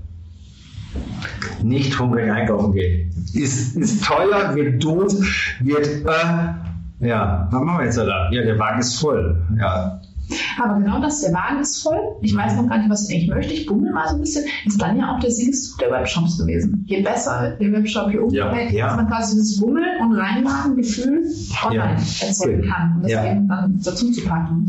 Nicht 1.64 1.98
hungrig 1.98 2.30
einkaufen 2.30 2.74
gehen. 2.74 3.14
Ist, 3.34 3.78
ist 3.78 4.04
teuer, 4.04 4.54
wird 4.56 4.84
doof, 4.84 5.14
wird, 5.62 5.88
äh, 5.88 7.08
ja, 7.08 7.48
was 7.50 7.62
machen 7.62 7.78
wir 7.80 7.86
jetzt 7.86 7.98
da? 7.98 8.30
Ja, 8.32 8.44
der 8.44 8.60
Wagen 8.60 8.80
ist 8.80 9.00
voll. 9.00 9.42
Ja, 9.58 10.02
Aber 10.62 10.80
genau 10.80 11.02
das, 11.02 11.22
der 11.22 11.34
Wagen 11.34 11.60
ist 11.60 11.84
voll. 11.84 12.00
Ich 12.22 12.36
weiß 12.36 12.56
noch 12.56 12.68
gar 12.68 12.78
nicht, 12.78 12.90
was 12.90 13.10
ich 13.10 13.16
eigentlich 13.16 13.30
möchte. 13.30 13.54
Ich 13.54 13.66
bummel 13.66 13.92
mal 13.92 14.08
so 14.08 14.16
ein 14.16 14.22
bisschen. 14.22 14.46
Ist 14.66 14.82
dann 14.82 14.98
ja 14.98 15.14
auch 15.16 15.20
der 15.20 15.30
Siegeszug 15.32 15.78
der 15.80 15.92
Webshops 15.92 16.38
gewesen. 16.38 16.84
Je 16.88 17.02
besser 17.02 17.52
der 17.60 17.72
Webshop 17.72 18.10
hier 18.10 18.24
umfällt, 18.24 18.72
Ja, 18.72 18.78
ja. 18.78 18.88
dass 18.88 18.96
man 18.96 19.08
quasi 19.08 19.36
dieses 19.36 19.60
Bummeln 19.60 20.02
und 20.02 20.14
Reinmachen-Gefühl 20.14 21.26
online 21.66 21.98
Ja. 21.98 22.28
erzeugen 22.28 22.62
Cool. 22.64 22.70
kann. 22.70 22.94
Und 22.96 23.04
das 23.04 23.12
Ja. 23.12 23.32
eben 23.32 23.48
dann 23.48 23.80
dazu 23.84 24.12
zu 24.12 24.22
packen. 24.26 24.66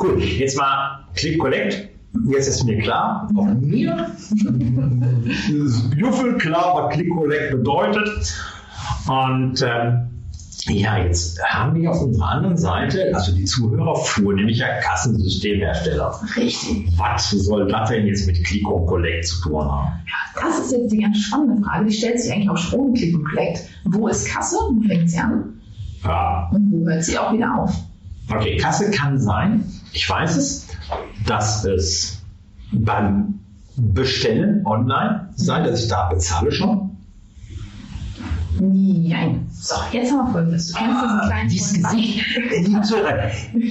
Cool. 0.00 0.18
Jetzt 0.22 0.56
mal 0.58 1.04
Click 1.14 1.38
Collect. 1.38 1.88
Jetzt 2.28 2.48
ist 2.48 2.64
mir 2.64 2.78
klar, 2.78 3.28
auch 3.36 3.44
mir, 3.60 4.06
Juffel 5.96 6.38
klar, 6.38 6.74
was 6.84 6.94
Click 6.94 7.10
Collect 7.10 7.50
bedeutet. 7.52 8.34
Und 9.06 9.62
ähm, 9.62 10.08
ja, 10.68 10.98
jetzt 10.98 11.40
haben 11.42 11.80
wir 11.80 11.90
auf 11.90 12.02
unserer 12.02 12.28
anderen 12.30 12.56
Seite, 12.56 13.12
also 13.14 13.32
die 13.34 13.44
Zuhörerfuhr, 13.44 14.34
nämlich 14.34 14.58
ja 14.58 14.80
Kassensystemhersteller. 14.80 16.20
Richtig. 16.36 16.88
Was 16.96 17.30
soll 17.30 17.68
das 17.68 17.88
denn 17.88 18.06
jetzt 18.06 18.26
mit 18.26 18.42
Click 18.44 18.68
und 18.68 18.86
Collect 18.86 19.26
zu 19.26 19.42
tun 19.42 19.64
haben? 19.64 19.92
Das 20.34 20.58
ist 20.58 20.72
jetzt 20.72 20.92
die 20.92 20.98
ganz 20.98 21.18
spannende 21.18 21.62
Frage. 21.62 21.86
Die 21.86 21.92
stellt 21.92 22.20
sich 22.20 22.32
eigentlich 22.32 22.50
auch 22.50 22.56
schon 22.56 22.94
Click 22.94 23.14
und 23.14 23.24
Collect. 23.24 23.60
Wo 23.84 24.08
ist 24.08 24.28
Kasse? 24.28 24.56
Wo 24.56 24.82
fängt 24.86 25.08
sie 25.10 25.18
an? 25.18 25.60
Ja, 26.02 26.50
Und 26.52 26.72
wo 26.72 26.88
hört 26.88 27.04
sie 27.04 27.18
auch 27.18 27.32
wieder 27.32 27.62
auf? 27.62 27.74
Okay, 28.28 28.56
Kasse 28.56 28.90
kann 28.90 29.20
sein, 29.20 29.64
ich 29.92 30.08
weiß 30.08 30.36
es, 30.36 30.68
dass 31.26 31.64
es 31.64 32.22
beim 32.72 33.40
Bestellen 33.76 34.66
online 34.66 35.28
sei, 35.36 35.62
dass 35.62 35.84
ich 35.84 35.88
da 35.88 36.08
bezahle 36.08 36.50
schon. 36.50 36.85
Nein. 38.60 39.46
So, 39.52 39.74
jetzt 39.92 40.12
haben 40.12 40.26
wir 40.28 40.32
folgendes. 40.32 40.72
Du 40.72 40.78
kennst 40.78 41.02
diesen 41.02 41.20
kleinen 41.20 41.48
Dieses 41.48 41.72
Gesicht, 41.74 42.24
liebe 42.66 42.80
Zuhörer, 42.82 43.30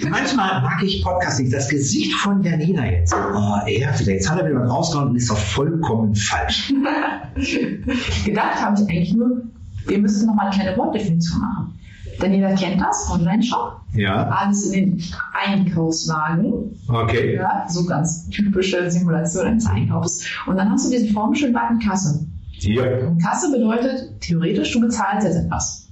manchmal 0.10 0.62
mag 0.62 0.84
ich 0.84 1.04
Podcast 1.04 1.39
nicht. 1.39 1.54
Das 1.54 1.70
Gesicht 1.70 2.13
von 2.15 2.44
Janina 2.44 2.86
jetzt. 2.86 3.13
Oh, 3.13 3.58
er 3.65 4.00
wieder. 4.00 4.12
Jetzt 4.13 4.30
hat 4.30 4.39
er 4.39 4.48
wieder 4.50 4.62
was 4.62 4.70
rausgehauen 4.70 5.10
und 5.10 5.15
ist 5.15 5.30
doch 5.30 5.38
vollkommen 5.38 6.15
falsch. 6.15 6.74
Gedacht 8.25 8.62
habe 8.62 8.75
ich 8.82 8.89
eigentlich 8.89 9.13
nur, 9.13 9.42
wir 9.88 9.98
müssten 10.00 10.27
noch 10.27 10.36
mal 10.36 10.48
eine 10.48 10.56
kleine 10.56 10.77
Wortdefinition 10.77 11.39
machen. 11.42 11.80
Denn 12.22 12.34
jeder 12.34 12.54
kennt 12.56 12.80
das, 12.80 13.10
Online-Shop. 13.12 13.82
Ja, 13.94 14.30
Alles 14.30 14.68
in 14.68 14.98
den 14.98 15.04
Einkaufswagen. 15.34 16.77
okay. 16.88 17.36
Ja, 17.36 17.65
so 17.68 17.86
ganz 17.86 18.30
typische 18.30 18.89
Simulation 18.89 19.48
eines 19.48 19.65
Einkaufs. 19.65 20.25
Und 20.46 20.56
dann 20.58 20.72
hast 20.72 20.86
du 20.88 20.92
diesen 20.92 21.10
formschönen 21.13 21.54
Button 21.54 21.80
Kasse. 21.80 22.25
Und 23.08 23.22
Kasse 23.22 23.52
bedeutet, 23.52 24.22
theoretisch, 24.22 24.72
du 24.72 24.82
bezahlst 24.82 25.28
jetzt 25.28 25.38
etwas. 25.38 25.88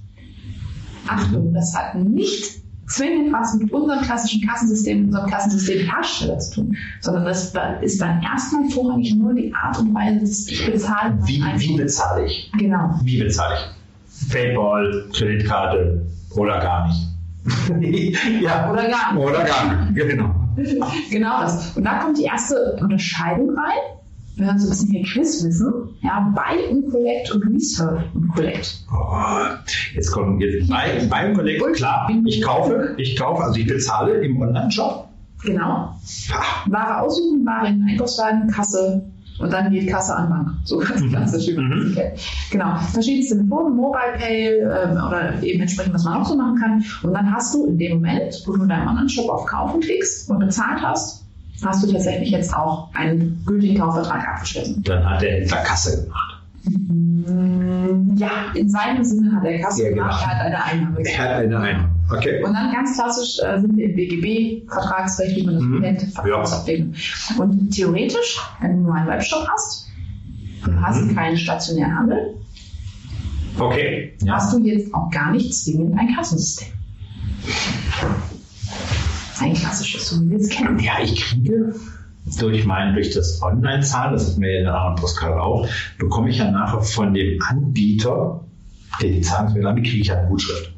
Achtung, 1.06 1.52
das 1.52 1.74
hat 1.76 1.94
nicht 1.96 2.64
zwingend 2.86 3.32
was 3.32 3.54
mit 3.54 3.72
unserem 3.72 4.02
klassischen 4.02 4.46
Kassensystem, 4.46 5.06
unserem 5.06 5.30
Kassensystem 5.30 5.86
Hersteller 5.86 6.38
zu 6.38 6.54
tun, 6.54 6.76
sondern 7.00 7.24
das 7.24 7.54
ist 7.82 8.00
dann 8.00 8.22
erstmal 8.22 8.68
vorrangig 8.70 9.14
nur 9.14 9.34
die 9.34 9.52
Art 9.54 9.78
und 9.78 9.94
Weise, 9.94 10.20
dass 10.20 10.48
ich 10.48 10.66
bezahle. 10.66 11.18
Wie, 11.24 11.42
wie 11.56 11.76
bezahle 11.76 12.26
ich? 12.26 12.50
Genau. 12.58 12.98
Wie 13.02 13.22
bezahle 13.22 13.54
ich? 13.54 14.30
Paypal, 14.30 15.08
Kreditkarte 15.12 16.06
oder 16.36 16.60
gar 16.60 16.88
nicht. 16.88 17.14
ja. 18.42 18.70
Oder 18.72 18.88
gar 18.88 19.14
nicht. 19.14 19.24
Oder 19.24 19.44
gar 19.44 19.90
nicht. 19.90 19.94
Genau. 19.94 20.34
Genau 21.10 21.40
das. 21.40 21.76
Und 21.76 21.84
da 21.84 21.98
kommt 21.98 22.16
die 22.16 22.22
erste 22.22 22.76
Unterscheidung 22.80 23.56
rein. 23.58 23.93
Wir 24.36 24.46
hören 24.46 24.58
so 24.58 24.66
ein 24.66 24.70
bisschen 24.70 24.90
hier 24.90 25.04
Quizwissen. 25.04 25.72
Ja, 26.02 26.32
Buy 26.34 26.68
und 26.70 26.90
Collect 26.90 27.30
und 27.32 27.42
Reserve 27.54 28.04
und 28.14 28.28
Collect. 28.28 28.84
Oh, 28.92 29.16
jetzt 29.94 30.10
kommen 30.10 30.40
jetzt 30.40 30.68
bei, 30.68 31.06
beim 31.08 31.34
Collect, 31.34 31.74
klar, 31.74 32.10
ich 32.24 32.42
kaufe, 32.42 32.94
ich 32.98 33.16
kaufe, 33.16 33.44
also 33.44 33.58
ich 33.58 33.66
bezahle 33.66 34.24
im 34.24 34.40
Online-Shop. 34.40 35.08
Genau. 35.44 35.94
Ware 36.66 37.02
aussuchen, 37.02 37.44
Ware 37.46 37.68
in 37.68 37.80
den 37.80 37.88
Einkaufswagen, 37.90 38.50
Kasse 38.50 39.04
und 39.38 39.52
dann 39.52 39.70
geht 39.70 39.88
Kasse 39.88 40.16
an 40.16 40.28
Bank. 40.28 40.50
So 40.64 40.78
ganz 40.88 41.06
klassisch. 41.08 41.46
das 41.46 41.56
Mhm. 41.56 41.96
Genau. 42.50 42.76
Verschiedenste 42.92 43.36
Methoden, 43.36 43.76
Mobile 43.76 44.14
Pay 44.16 44.60
ähm, 44.60 44.92
oder 44.92 45.42
eben 45.42 45.60
entsprechend, 45.60 45.94
was 45.94 46.04
man 46.04 46.20
auch 46.20 46.26
so 46.26 46.36
machen 46.36 46.58
kann. 46.58 46.84
Und 47.02 47.14
dann 47.14 47.32
hast 47.32 47.54
du 47.54 47.66
in 47.66 47.78
dem 47.78 47.94
Moment, 47.94 48.42
wo 48.46 48.52
du 48.52 48.62
in 48.62 48.68
deinem 48.68 48.88
Online-Shop 48.88 49.28
auf 49.28 49.46
Kaufen 49.46 49.80
klickst 49.80 50.30
und 50.30 50.38
bezahlt 50.38 50.82
hast, 50.82 51.23
hast 51.62 51.84
du 51.84 51.92
tatsächlich 51.92 52.30
jetzt 52.30 52.54
auch 52.54 52.92
einen 52.94 53.42
gültigen 53.46 53.78
Kaufvertrag 53.78 54.26
abgeschlossen. 54.28 54.82
Dann 54.82 55.04
hat 55.08 55.22
der 55.22 55.32
Händler 55.40 55.58
Kasse 55.58 56.04
gemacht. 56.04 56.40
Mm, 56.64 58.16
Ja, 58.16 58.30
in 58.54 58.68
seinem 58.70 59.04
Sinne 59.04 59.32
hat 59.36 59.44
er 59.44 59.58
Kasse 59.60 59.84
Ja, 59.84 59.88
gemacht, 59.90 60.20
genau. 60.22 60.32
er 60.32 60.38
hat 60.38 60.46
eine 60.46 60.64
Einnahme. 60.64 61.00
Er 61.04 61.18
hat 61.18 61.30
eine 61.30 61.58
Einnahme. 61.58 61.88
Okay. 62.10 62.42
Und 62.44 62.52
dann 62.54 62.72
ganz 62.72 62.94
klassisch 62.94 63.38
äh, 63.44 63.60
sind 63.60 63.76
wir 63.76 63.86
im 63.90 63.96
BGB-Vertragsrecht, 63.96 65.36
wie 65.36 65.44
man 65.46 65.54
das 65.54 65.62
Mhm. 65.64 65.82
kennt, 65.82 66.02
Vertragsabwicklung. 66.02 66.94
Und 67.38 67.70
theoretisch, 67.70 68.40
wenn 68.60 68.76
du 68.78 68.82
nur 68.84 68.94
einen 68.94 69.08
Webshop 69.08 69.46
hast, 69.48 69.88
du 70.64 70.80
hast 70.80 71.02
Mhm. 71.02 71.14
keinen 71.14 71.36
stationären 71.36 71.98
Handel, 71.98 72.34
Okay. 73.58 74.12
Ja. 74.24 74.34
hast 74.34 74.52
du 74.54 74.58
jetzt 74.64 74.92
auch 74.94 75.10
gar 75.10 75.30
nicht 75.30 75.54
zwingend 75.54 75.98
ein 75.98 76.14
Kassensystem. 76.14 76.68
Ein 79.40 79.54
klassisches, 79.54 80.08
so 80.08 80.20
wie 80.22 80.30
wir 80.30 80.38
es 80.38 80.48
kennen. 80.48 80.78
Ja, 80.78 80.94
ich 81.02 81.16
kriege 81.16 81.74
durch 82.38 82.64
mein, 82.64 82.94
durch 82.94 83.10
das 83.10 83.42
Online-Zahlen, 83.42 84.14
das 84.14 84.28
ist 84.28 84.38
mir 84.38 84.58
in 84.58 84.64
der 84.64 84.74
anderen 84.74 84.96
Postkarte 84.96 85.40
auch, 85.40 85.68
bekomme 85.98 86.30
ich 86.30 86.38
ja 86.38 86.50
nachher 86.50 86.80
von 86.80 87.12
dem 87.12 87.38
Anbieter, 87.46 88.44
der 89.02 89.10
die 89.10 89.20
Zahlungsmittel 89.20 89.68
anbietet, 89.68 89.90
kriege 89.90 90.02
ich 90.02 90.08
ja 90.08 90.18
eine 90.18 90.28
Gutschrift. 90.28 90.70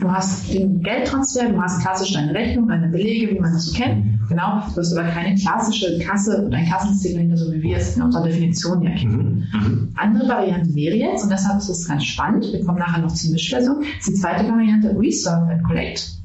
Du 0.00 0.10
hast 0.10 0.52
den 0.52 0.82
Geldtransfer, 0.82 1.50
du 1.50 1.60
hast 1.60 1.80
klassisch 1.80 2.12
deine 2.12 2.34
Rechnung, 2.34 2.66
deine 2.68 2.88
Belege, 2.88 3.32
wie 3.32 3.38
man 3.38 3.52
das 3.52 3.66
so 3.66 3.76
kennt. 3.76 4.18
Genau, 4.28 4.62
du 4.74 4.80
hast 4.80 4.96
aber 4.96 5.08
keine 5.08 5.36
klassische 5.36 5.98
Kasse 6.00 6.44
oder 6.46 6.56
ein 6.56 6.68
Kassensystem 6.68 7.14
dahinter, 7.14 7.36
so 7.36 7.52
wie 7.52 7.62
wir 7.62 7.76
es 7.76 7.96
in 7.96 8.02
unserer 8.02 8.24
Definition 8.24 8.82
ja 8.82 8.90
kennen. 8.90 9.46
Mhm. 9.52 9.58
Mhm. 9.60 9.88
Andere 9.94 10.28
Variante 10.28 10.74
wäre 10.74 10.96
jetzt, 10.96 11.22
und 11.22 11.30
deshalb 11.30 11.58
ist 11.58 11.68
es 11.68 11.86
ganz 11.86 12.04
spannend, 12.04 12.44
wir 12.52 12.64
kommen 12.64 12.78
nachher 12.78 13.02
noch 13.02 13.12
zur 13.12 13.30
Mischversion, 13.30 13.84
ist 13.98 14.08
die 14.08 14.14
zweite 14.14 14.48
Variante 14.48 14.96
Reserve 14.98 15.52
and 15.52 15.62
Collect. 15.62 16.23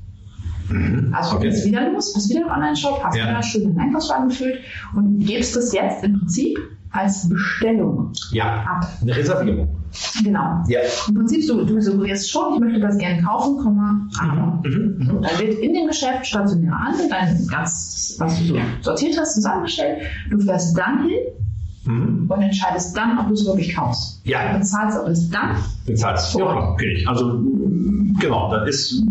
Mhm. 0.70 1.14
Also 1.14 1.36
Okay. 1.38 1.52
wieder 1.66 1.90
los, 1.92 2.14
bist 2.14 2.30
wieder 2.30 2.42
im 2.42 2.48
Online-Shop, 2.50 3.02
hast 3.04 3.18
Ja. 3.18 3.30
wieder 3.30 3.44
schön 3.44 3.64
den 3.74 3.80
Einkaufswagen 3.80 4.30
gefüllt 4.30 4.60
und 4.96 5.20
gibst 5.26 5.56
es 5.58 5.74
jetzt 5.74 6.04
im 6.04 6.20
Prinzip 6.20 6.58
als 6.92 7.30
Bestellung 7.30 8.12
Ja, 8.32 8.64
ab. 8.66 8.88
eine 9.02 9.16
Reservierung. 9.16 9.70
Genau. 10.24 10.64
Ja. 10.68 10.80
Im 11.08 11.16
Prinzip, 11.16 11.48
du, 11.48 11.64
du 11.66 11.82
suggerierst 11.82 12.30
schon, 12.32 12.54
ich 12.56 12.60
möchte 12.60 12.80
das 12.80 12.98
gerne 12.98 13.22
kaufen, 13.24 13.58
Komma, 13.58 14.08
aber. 14.20 14.62
Mhm. 14.64 14.96
Mhm. 15.00 15.10
Und 15.18 15.22
dann 15.24 15.40
wird 15.40 15.60
in 15.60 15.74
dem 15.74 15.88
Geschäft 15.88 16.26
stationärer 16.28 16.78
Handel 16.80 17.08
dein 17.10 17.48
ganz, 17.48 18.16
was 18.20 18.40
du 18.40 18.46
so 18.46 18.56
sortiert 18.82 19.18
hast, 19.20 19.36
zusammengestellt. 19.36 20.02
Du 20.30 20.40
fährst 20.40 20.78
dann 20.78 21.04
hin 21.08 21.18
Mhm. 21.86 22.26
und 22.30 22.42
entscheidest 22.42 22.96
dann, 22.96 23.18
ob 23.20 23.28
du 23.28 23.34
es 23.34 23.46
wirklich 23.46 23.74
kaufst. 23.76 24.22
Ja. 24.26 24.54
Du 24.54 24.60
bezahlst 24.60 24.98
aber 24.98 25.10
es 25.10 25.30
dann 25.30 25.56
Bezahlst 25.86 26.32
Vor 26.34 26.42
Ja, 26.42 26.48
Ort. 26.48 26.70
okay. 26.74 26.94
ich. 26.98 27.08
Also, 27.08 27.42
genau, 28.20 28.52
das 28.52 28.70
ist 28.70 29.04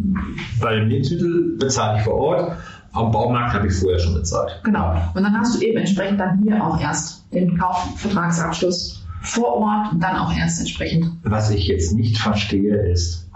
bei 0.61 0.75
dem 0.77 0.89
Lebensmittel 0.89 1.57
bezahle 1.59 1.99
ich 1.99 2.05
vor 2.05 2.15
Ort. 2.15 2.53
Am 2.93 3.11
Baumarkt 3.11 3.53
habe 3.55 3.67
ich 3.69 3.75
vorher 3.75 3.99
schon 3.99 4.15
bezahlt. 4.15 4.61
Genau. 4.65 4.95
Und 5.15 5.23
dann 5.23 5.39
hast 5.39 5.57
du 5.57 5.65
eben 5.65 5.79
entsprechend 5.79 6.19
dann 6.21 6.41
hier 6.43 6.65
auch 6.65 6.81
erst 6.81 7.25
den 7.33 7.57
Kaufvertragsabschluss 7.59 9.03
vor 9.23 9.57
Ort 9.57 9.93
und 9.93 10.03
dann 10.03 10.17
auch 10.17 10.35
erst 10.35 10.61
entsprechend. 10.61 11.07
Was 11.23 11.51
ich 11.51 11.67
jetzt 11.69 11.93
nicht 11.95 12.19
verstehe, 12.19 12.77
ist 12.91 13.28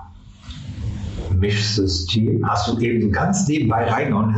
Mischsystem. 1.43 2.49
Hast 2.49 2.69
du 2.69 2.79
eben 2.81 3.13
ganz 3.13 3.47
nebenbei 3.49 3.85
reingehauen. 3.91 4.35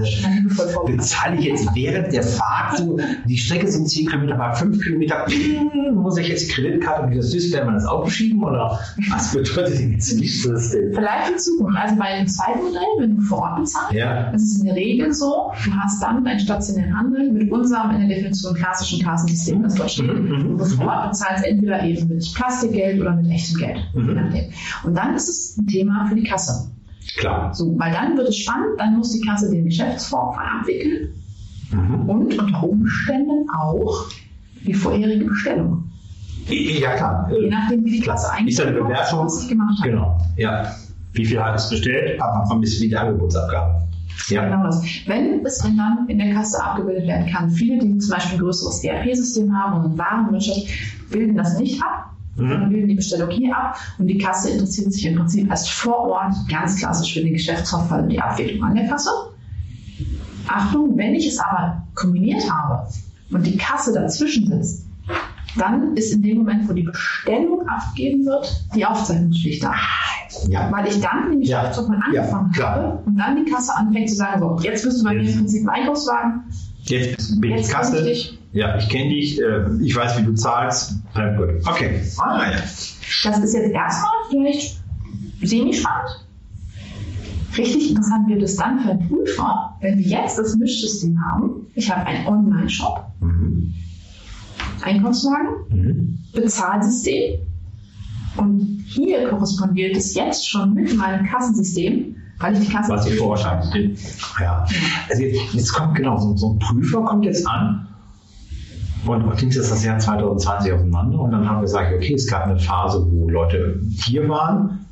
Bezahle 0.87 1.37
ich 1.39 1.45
jetzt 1.45 1.75
während 1.75 2.13
der 2.13 2.23
Fahrt 2.23 2.79
so, 2.79 2.99
die 3.27 3.37
Strecke 3.37 3.69
sind 3.69 3.89
10 3.89 4.09
Kilometer, 4.09 4.37
mal 4.37 4.55
5 4.55 4.83
Kilometer, 4.83 5.27
mm, 5.29 5.95
muss 5.95 6.17
ich 6.19 6.29
jetzt 6.29 6.51
Kreditkarte 6.51 7.07
und 7.07 7.17
das 7.17 7.31
Display 7.31 7.65
mal 7.65 7.75
das 7.75 7.87
Auto 7.87 8.09
schieben 8.09 8.43
oder 8.43 8.81
was 9.11 9.33
bedeutet 9.33 9.79
jetzt 9.81 10.19
Mischsystem? 10.19 10.93
Vielleicht 10.95 11.33
in 11.33 11.39
Zukunft. 11.39 11.79
Also 11.79 11.97
bei 11.97 12.19
dem 12.19 12.27
zweiten 12.27 12.63
Modell, 12.65 12.83
wenn 12.99 13.17
du 13.17 13.23
vor 13.23 13.39
Ort 13.43 13.57
bezahlst, 13.57 13.93
Ja, 13.93 14.31
ist 14.31 14.43
es 14.43 14.59
in 14.59 14.65
der 14.65 14.75
Regel 14.75 15.13
so, 15.13 15.53
du 15.65 15.71
hast 15.73 16.03
dann 16.03 16.25
deinen 16.25 16.41
stationären 16.41 16.99
Handel 16.99 17.31
mit 17.31 17.53
unserem 17.53 17.91
in 17.91 18.09
der 18.09 18.17
Definition 18.17 18.55
klassischen 18.55 19.03
Kassensystem, 19.03 19.63
das 19.63 19.75
dort 19.75 19.91
steht. 19.91 20.07
Mhm, 20.07 20.29
mhm, 20.29 20.51
Und 20.53 20.59
du 20.59 20.65
vor 20.65 20.87
Ort 20.87 21.11
bezahlst 21.11 21.45
entweder 21.45 21.83
eben 21.85 22.09
mit 22.09 22.35
Plastikgeld 22.35 23.01
oder 23.01 23.15
mit 23.15 23.31
echtem 23.31 23.59
Geld. 23.59 23.79
Mhm. 23.95 24.31
Und 24.85 24.97
dann 24.97 25.15
ist 25.15 25.29
es 25.29 25.59
ein 25.59 25.67
Thema 25.67 26.07
für 26.07 26.15
die 26.15 26.25
Kasse. 26.25 26.71
Klar. 27.17 27.53
So, 27.55 27.79
weil 27.79 27.93
dann 27.93 28.17
wird 28.17 28.29
es 28.29 28.39
spannend, 28.39 28.79
dann 28.79 28.97
muss 28.97 29.13
die 29.13 29.21
Kasse 29.27 29.51
den 29.51 29.65
Geschäftsvorfall 29.65 30.45
abwickeln 30.61 31.09
Mhm. 31.73 32.09
und 32.09 32.39
unter 32.39 32.63
Umständen 32.69 33.49
auch 33.51 34.07
die 34.67 34.75
vorherige 34.75 35.25
Bestellung. 35.25 35.85
Ja, 36.49 36.95
klar. 36.97 37.31
Je 37.33 37.49
nachdem, 37.49 37.85
wie 37.85 37.93
die 37.93 38.01
Kasse 38.01 38.31
eigentlich 38.33 38.53
Ist 38.53 38.59
ja 38.61 38.67
eine 38.67 38.79
Bewertung. 38.83 39.25
was 39.25 39.43
ich 39.43 39.49
gemacht 39.49 39.79
habe. 39.81 39.91
Genau, 39.91 40.19
ja. 40.37 40.71
Wie 41.15 41.25
viel 41.25 41.43
hat 41.43 41.57
es 41.57 41.71
bestellt? 41.71 42.21
Am 42.21 42.43
Anfang 42.43 42.61
bis 42.61 42.81
wie 42.81 42.89
die 42.89 42.97
Angebotsabgabe. 42.97 43.83
Ja. 44.29 44.45
Genau 44.45 44.65
das. 44.65 44.83
Wenn 45.07 45.45
es 45.45 45.59
dann 45.59 46.07
in 46.09 46.19
der 46.19 46.35
Kasse 46.35 46.63
abgebildet 46.63 47.07
werden 47.07 47.27
kann, 47.33 47.51
viele, 47.51 47.79
die 47.79 47.99
zum 47.99 48.11
Beispiel 48.15 48.39
ein 48.39 48.43
größeres 48.45 48.85
ERP-System 48.85 49.53
haben 49.57 49.79
und 49.79 49.85
eine 49.87 49.99
Warenwirtschaft, 49.99 50.67
bilden 51.11 51.37
das 51.37 51.59
nicht 51.59 51.83
ab, 51.83 52.04
Mhm. 52.37 52.69
bilden 52.69 52.89
die 52.89 52.95
Bestellung 52.95 53.31
hier 53.31 53.57
ab 53.57 53.77
und 53.99 54.07
die 54.07 54.19
Kasse 54.19 54.51
interessiert 54.51 54.93
sich 54.93 55.07
im 55.07 55.17
Prinzip 55.17 55.49
erst 55.49 55.71
vor 55.71 56.01
Ort 56.09 56.35
ganz 56.51 56.77
klassisch 56.79 57.15
für 57.15 57.21
den 57.21 57.33
Geschäftsverfall 57.33 58.03
und 58.03 58.09
die 58.09 58.21
Abwicklung 58.21 58.65
an 58.65 58.75
der 58.75 58.89
Kasse. 58.89 59.11
Achtung, 60.47 60.97
wenn 60.97 61.15
ich 61.15 61.27
es 61.27 61.39
aber 61.39 61.83
kombiniert 61.95 62.43
habe 62.51 62.87
und 63.31 63.47
die 63.47 63.57
Kasse 63.57 63.93
dazwischen 63.93 64.47
sitzt, 64.47 64.87
dann 65.57 65.97
ist 65.97 66.13
in 66.13 66.23
dem 66.23 66.39
Moment, 66.39 66.69
wo 66.69 66.73
die 66.73 66.83
Bestellung 66.83 67.67
abgegeben 67.69 68.25
wird, 68.27 68.65
die 68.75 68.85
Aufzeichnungspflicht 68.85 69.63
da. 69.63 69.73
Ja. 70.49 70.71
Weil 70.73 70.89
ich 70.89 71.01
dann 71.01 71.31
den 71.31 71.43
Ja. 71.43 71.63
Ja, 71.65 71.71
angefangen 71.71 72.51
klar. 72.53 72.71
habe 72.75 73.03
und 73.07 73.17
dann 73.17 73.45
die 73.45 73.51
Kasse 73.51 73.75
anfängt 73.77 74.11
zu 74.11 74.17
sagen, 74.17 74.41
so, 74.41 74.59
jetzt 74.63 74.83
bist 74.85 75.01
du 75.01 75.05
bei 75.05 75.15
mir 75.15 75.29
im 75.29 75.37
Prinzip 75.37 75.63
im 75.63 75.69
Einkaufswagen, 75.69 76.43
Jetzt 76.83 77.41
bin 77.41 77.53
ich 77.53 77.57
jetzt 77.59 77.73
Kasse. 77.73 77.97
kenn 77.99 78.07
ich. 78.09 78.39
Ja, 78.55 78.77
ich 78.79 78.89
kenne 78.89 79.11
dich. 79.11 79.41
äh, 79.41 79.65
Ich 79.83 79.95
weiß, 79.95 80.17
wie 80.19 80.23
du 80.23 80.33
zahlst. 80.35 80.95
Ja, 81.15 81.37
gut. 81.37 81.49
Okay. 81.67 82.01
Ah, 82.19 82.51
ja. 82.53 82.57
Das 83.25 83.39
ist 83.41 83.53
jetzt 83.55 83.73
erstmal 83.73 84.11
vielleicht 84.31 84.81
semi-spannend. 85.43 86.25
Richtig 87.59 87.91
interessant 87.91 88.29
wird 88.29 88.43
es 88.43 88.57
dann 88.57 88.81
für 88.81 88.91
einen 88.91 89.09
Prüfer, 89.09 89.77
wenn 89.81 89.99
wir 89.99 90.07
jetzt 90.07 90.39
das 90.39 90.57
Mischsystem 90.57 91.17
haben. 91.31 91.67
Ich 91.75 91.91
habe 91.91 92.07
einen 92.07 92.27
Online-Shop, 92.27 93.07
Mhm. 93.21 93.75
Einkaufswagen, 94.83 95.49
Mhm. 95.71 96.19
Bezahlsystem 96.33 97.41
und 98.37 98.85
hier 98.87 99.29
korrespondiert 99.29 99.97
es 99.97 100.15
jetzt 100.15 100.49
schon 100.49 100.75
mit 100.75 100.97
meinem 100.97 101.27
Kassensystem 101.27 102.17
Weil 102.41 102.55
ich 102.55 102.67
die 102.67 102.73
Kasse 102.73 102.93
was 102.93 103.07
ich 103.07 103.17
vorschreibe. 103.17 103.95
Ja. 104.41 104.67
Also 105.09 105.23
jetzt, 105.23 105.55
jetzt 105.55 105.73
kommt 105.73 105.95
genau 105.95 106.19
so, 106.19 106.37
so 106.37 106.53
ein 106.55 106.59
Prüfer 106.59 107.03
kommt 107.03 107.25
jetzt 107.25 107.47
an 107.47 107.87
und 109.07 109.37
ging 109.37 109.49
ist 109.49 109.71
das 109.71 109.85
Jahr 109.85 109.99
2020 109.99 110.73
auseinander 110.73 111.19
und 111.21 111.31
dann 111.31 111.49
haben 111.49 111.59
wir 111.59 111.63
gesagt, 111.63 111.93
okay, 111.95 112.15
es 112.15 112.27
gab 112.27 112.47
eine 112.47 112.59
Phase, 112.59 113.07
wo 113.11 113.29
Leute 113.29 113.81
hier 114.05 114.29
waren, 114.29 114.87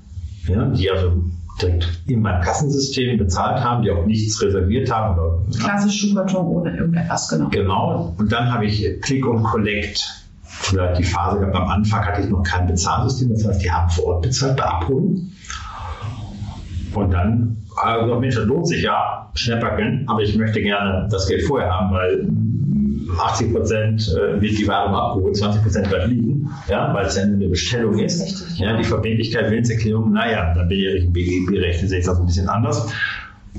ja, 0.47 0.67
die 0.67 0.91
also 0.91 1.23
direkt 1.61 2.03
in 2.07 2.23
meinem 2.23 2.43
Kassensystem 2.43 3.19
bezahlt 3.19 3.63
haben, 3.63 3.83
die 3.83 3.91
auch 3.91 4.07
nichts 4.07 4.41
reserviert 4.43 4.91
haben. 4.91 5.19
Oder, 5.19 5.39
Klassisch 5.59 6.01
Schuhkarton 6.01 6.47
ohne 6.47 6.77
irgendetwas, 6.77 7.29
genau. 7.29 7.49
Genau. 7.51 8.15
Und 8.19 8.33
dann 8.33 8.53
habe 8.53 8.67
ich 8.67 9.01
Click 9.03 9.27
und 9.27 9.43
Collect 9.43 10.25
oder 10.73 10.93
die 10.95 11.05
Phase 11.05 11.39
gehabt. 11.41 11.57
Am 11.57 11.69
Anfang 11.69 12.05
hatte 12.05 12.23
ich 12.23 12.29
noch 12.29 12.43
kein 12.43 12.67
Bezahlsystem, 12.67 13.31
das 13.31 13.47
heißt, 13.47 13.63
die 13.63 13.71
haben 13.71 13.91
vor 13.91 14.07
Ort 14.07 14.23
bezahlt 14.23 14.57
bei 14.57 14.65
Abholung. 14.65 15.31
Und 16.95 17.11
dann, 17.11 17.57
also 17.77 18.19
Mensch, 18.21 18.35
das 18.35 18.45
lohnt 18.45 18.67
sich 18.67 18.83
ja, 18.83 19.31
Schnäpperken, 19.35 20.05
aber 20.09 20.21
ich 20.21 20.37
möchte 20.37 20.61
gerne 20.61 21.09
das 21.11 21.27
Geld 21.27 21.45
vorher 21.45 21.71
haben, 21.73 21.91
weil 21.91 22.29
80 23.21 23.53
Prozent 23.53 24.09
äh, 24.09 24.41
wird 24.41 24.59
die 24.59 24.67
Ware 24.67 24.89
abgeholt, 24.91 25.37
20 25.37 25.63
Prozent 25.63 25.89
bleibt 25.89 26.09
liegen, 26.09 26.51
ja, 26.69 26.93
weil 26.95 27.07
es 27.07 27.17
ja 27.17 27.27
nur 27.27 27.37
eine 27.37 27.49
Bestellung 27.49 27.99
ist. 27.99 28.23
Richtig, 28.23 28.59
ja, 28.59 28.77
die 28.77 28.85
Verbindlichkeit, 28.85 29.51
Willenserklärung, 29.51 30.13
naja, 30.13 30.55
dann 30.55 30.69
bin 30.69 30.79
ich 30.79 31.05
im 31.05 31.13
BGB-Recht, 31.13 31.81
sehe 31.89 31.99
ich 32.01 32.07
das 32.07 32.19
ein 32.19 32.27
bisschen 32.27 32.49
anders. 32.49 32.93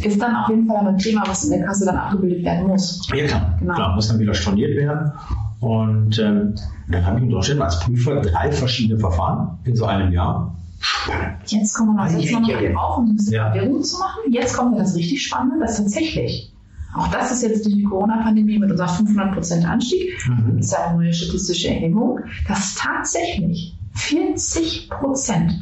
Ist 0.01 0.19
dann 0.21 0.35
auf 0.35 0.49
jeden 0.49 0.65
Fall 0.67 0.87
ein 0.87 0.97
Thema, 0.97 1.23
was 1.27 1.45
in 1.45 1.51
der 1.51 1.67
Kasse 1.67 1.85
dann 1.85 1.95
abgebildet 1.97 2.43
werden 2.43 2.67
muss. 2.67 3.07
Ja, 3.13 3.25
klar, 3.27 3.57
Genau. 3.59 3.73
klar 3.75 3.95
muss 3.95 4.07
dann 4.07 4.19
wieder 4.19 4.33
storniert 4.33 4.75
werden. 4.75 5.11
Und 5.59 6.17
ähm, 6.19 6.55
dann 6.89 7.05
habe 7.05 7.17
ich 7.19 7.23
in 7.25 7.29
Deutschland 7.29 7.61
als 7.61 7.79
Prüfer 7.79 8.19
drei 8.21 8.51
verschiedene 8.51 8.99
Verfahren 8.99 9.59
in 9.65 9.75
so 9.75 9.85
einem 9.85 10.11
Jahr. 10.11 10.55
Spannend. 10.79 11.37
Jetzt 11.45 11.73
kommen 11.75 11.95
wir 11.95 12.03
noch, 12.03 12.11
jetzt 12.19 12.31
noch 12.33 12.41
mal 12.41 12.49
Ja, 12.49 12.55
ja, 12.59 12.67
ja. 12.69 12.73
drauf, 12.73 12.97
um 12.97 13.05
ein 13.11 13.15
bisschen 13.15 13.33
Ja. 13.33 13.51
Verwirrung 13.53 13.83
zu 13.83 13.99
machen. 13.99 14.19
Jetzt 14.31 14.57
kommt 14.57 14.75
ja 14.75 14.81
das 14.81 14.95
richtig 14.95 15.25
Spannende, 15.25 15.59
dass 15.65 15.77
tatsächlich, 15.77 16.51
auch 16.95 17.07
das 17.09 17.31
ist 17.31 17.43
jetzt 17.43 17.65
durch 17.65 17.75
die 17.75 17.83
Corona-Pandemie 17.83 18.59
mit 18.59 18.71
unserer 18.71 18.87
500% 18.89 19.65
Anstieg, 19.65 20.13
Mhm. 20.27 20.57
das 20.57 20.67
ist 20.67 20.73
eine 20.75 20.97
neue 20.97 21.13
statistische 21.13 21.69
Erhebung, 21.69 22.19
dass 22.47 22.75
tatsächlich 22.75 23.75
40% 23.95 25.53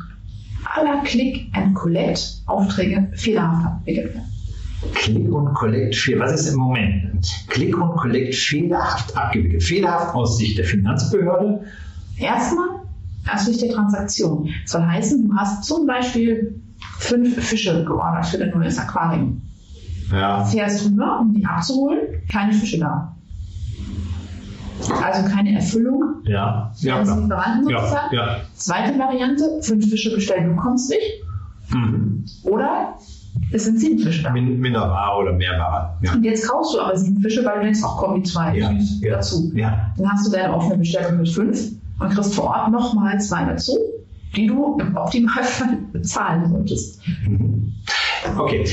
aller 0.76 1.02
Click-and-Collect-Aufträge 1.04 3.10
fehlerhaft 3.16 3.66
abgewickelt 3.66 4.16
werden. 4.16 4.28
Click 4.94 5.32
und 5.32 5.54
Collect 5.54 5.96
Fehler. 5.96 6.26
Was 6.26 6.34
ist 6.42 6.54
im 6.54 6.60
Moment? 6.60 7.28
Click 7.50 7.78
und 7.78 7.96
Collect 7.98 8.34
fehlerhaft 8.34 9.16
abgewickelt. 9.16 9.62
Fehlerhaft 9.64 10.16
aus 10.16 10.38
Sicht 10.38 10.58
der 10.58 10.66
Finanzbehörde. 10.66 11.64
Erstmal 12.18 12.68
aus 13.32 13.46
Sicht 13.46 13.62
der 13.62 13.70
Transaktion. 13.72 14.50
Das 14.64 14.72
soll 14.72 14.82
heißen, 14.84 15.28
du 15.28 15.36
hast 15.36 15.66
zum 15.66 15.86
Beispiel 15.86 16.60
fünf 16.98 17.36
Fische 17.44 17.86
geordert 17.86 18.26
für 18.26 18.40
dein 18.40 18.50
neues 18.52 18.80
Aquarium. 18.80 19.42
Ja. 20.12 20.44
Fährst 20.46 20.86
rüber, 20.86 21.20
um 21.22 21.34
die 21.34 21.46
abzuholen, 21.46 22.00
keine 22.32 22.54
Fische 22.54 22.80
da. 22.80 23.16
Also 25.04 25.30
keine 25.30 25.56
Erfüllung 25.56 26.16
Ja. 26.24 26.72
Ja, 26.80 26.96
eines 26.96 27.10
klar. 27.10 27.20
Lieferanten 27.22 27.70
Ja, 27.70 27.80
sozusagen. 27.82 28.16
ja. 28.16 28.38
Zweite 28.56 28.98
Variante, 29.00 29.44
fünf 29.62 29.90
Fische 29.90 30.14
bestellen, 30.16 30.56
du 30.56 30.62
kommst 30.62 30.90
nicht. 30.90 31.24
Mhm. 31.74 32.26
Oder 32.44 32.96
es 33.54 33.66
sind 33.66 33.80
sieben 33.80 34.00
Fische 34.00 34.24
da. 34.24 34.32
Min- 34.32 34.60
Minder 34.60 34.82
Ware 34.90 35.22
oder 35.22 35.34
mehr 35.34 35.52
Ware. 35.60 35.98
Ja. 36.02 36.14
Und 36.14 36.24
jetzt 36.24 36.48
kaufst 36.50 36.74
du 36.74 36.82
aber 36.82 36.98
sieben 36.98 37.22
Fische, 37.22 37.46
weil 37.46 37.58
du 37.60 37.64
denkst, 37.66 37.82
ach 37.86 37.98
komm, 37.98 38.16
die 38.16 38.24
zwei 38.24 38.58
Ja. 38.58 38.72
Ja. 38.72 39.12
dazu. 39.18 39.52
Ja. 39.54 39.94
Dann 39.98 40.12
hast 40.12 40.28
du 40.28 40.32
deine 40.32 40.54
offene 40.54 40.78
Bestellung 40.80 41.18
mit 41.18 41.30
fünf 41.30 41.60
und 42.00 42.10
kriegst 42.10 42.34
vor 42.34 42.46
Ort 42.46 42.72
nochmal 42.72 43.22
zwei 43.22 43.46
dazu, 43.46 43.78
die 44.36 44.48
du 44.48 44.78
im 44.80 44.98
Optimalfall 44.98 45.78
bezahlen 45.94 46.50
solltest. 46.50 47.02
Mhm. 47.28 47.74
Okay. 48.38 48.66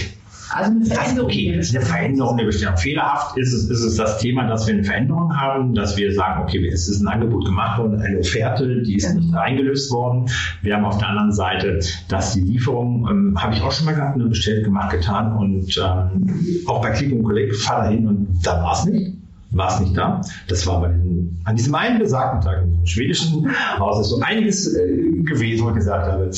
Also 0.50 0.70
eine 0.70 0.80
Das, 0.80 0.88
Veränderung. 0.96 1.30
okay, 1.30 1.54
das 1.56 1.66
ist 1.68 1.76
eine 1.76 1.84
Veränderung 1.84 2.36
der 2.36 2.44
Bestellung. 2.44 2.76
Fehlerhaft 2.76 3.36
ist 3.36 3.52
es, 3.52 3.68
ist 3.68 3.82
es 3.82 3.96
das 3.96 4.18
Thema, 4.18 4.46
dass 4.48 4.66
wir 4.66 4.74
eine 4.74 4.84
Veränderung 4.84 5.36
haben, 5.36 5.74
dass 5.74 5.96
wir 5.96 6.12
sagen, 6.14 6.42
okay, 6.42 6.66
es 6.68 6.88
ist 6.88 7.00
ein 7.00 7.08
Angebot 7.08 7.44
gemacht 7.44 7.78
worden, 7.78 8.00
eine 8.00 8.18
Offerte, 8.18 8.82
die 8.82 8.96
ist 8.96 9.14
nicht 9.14 9.34
eingelöst 9.34 9.90
worden. 9.92 10.26
Wir 10.62 10.74
haben 10.76 10.84
auf 10.84 10.98
der 10.98 11.08
anderen 11.08 11.32
Seite, 11.32 11.80
dass 12.08 12.34
die 12.34 12.40
Lieferung, 12.40 13.06
ähm, 13.10 13.34
habe 13.42 13.54
ich 13.54 13.62
auch 13.62 13.72
schon 13.72 13.86
mal 13.86 13.94
gehabt, 13.94 14.14
eine 14.14 14.24
bestellt, 14.26 14.64
gemacht, 14.64 14.90
getan 14.92 15.32
und 15.36 15.76
ähm, 15.76 16.64
auch 16.66 16.80
bei 16.82 16.90
Click 16.90 17.12
und 17.12 17.22
Collect, 17.24 17.56
fahr 17.56 17.84
da 17.84 17.90
hin 17.90 18.06
und 18.06 18.40
da 18.42 18.62
war 18.62 18.72
es 18.72 18.84
nicht. 18.84 19.14
War 19.50 19.68
es 19.72 19.80
nicht 19.80 19.96
da. 19.96 20.20
Das 20.48 20.66
war 20.66 20.82
bei 20.82 20.88
den, 20.88 21.40
an 21.44 21.56
diesem 21.56 21.74
einen 21.74 21.98
besagten 21.98 22.42
Tag 22.42 22.62
in 22.64 22.70
diesem 22.72 22.86
schwedischen 22.86 23.46
Haus 23.78 23.98
ist 24.00 24.08
so 24.08 24.20
einiges 24.20 24.74
äh, 24.74 25.22
gewesen, 25.22 25.64
wo 25.64 25.70
ich 25.70 25.76
gesagt 25.76 26.06
habe, 26.06 26.30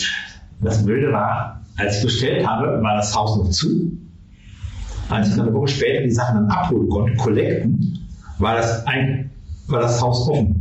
das 0.61 0.85
Blöde 0.85 1.13
war, 1.13 1.61
als 1.77 1.99
ich 1.99 2.05
bestellt 2.05 2.47
habe, 2.47 2.81
war 2.83 2.97
das 2.97 3.13
Haus 3.17 3.37
noch 3.37 3.51
zu. 3.51 3.91
Als 5.11 5.29
ich 5.29 5.37
dann 5.37 5.47
eine 5.47 5.55
Woche 5.55 5.69
später 5.69 6.03
die 6.03 6.11
Sachen 6.11 6.37
dann 6.37 6.49
abholen 6.51 6.89
konnte, 6.89 7.17
collecten, 7.17 7.99
war 8.39 8.57
das, 8.57 8.87
ein, 8.87 9.31
war 9.69 9.81
das 9.81 10.01
Haus 10.01 10.29
offen. 10.29 10.57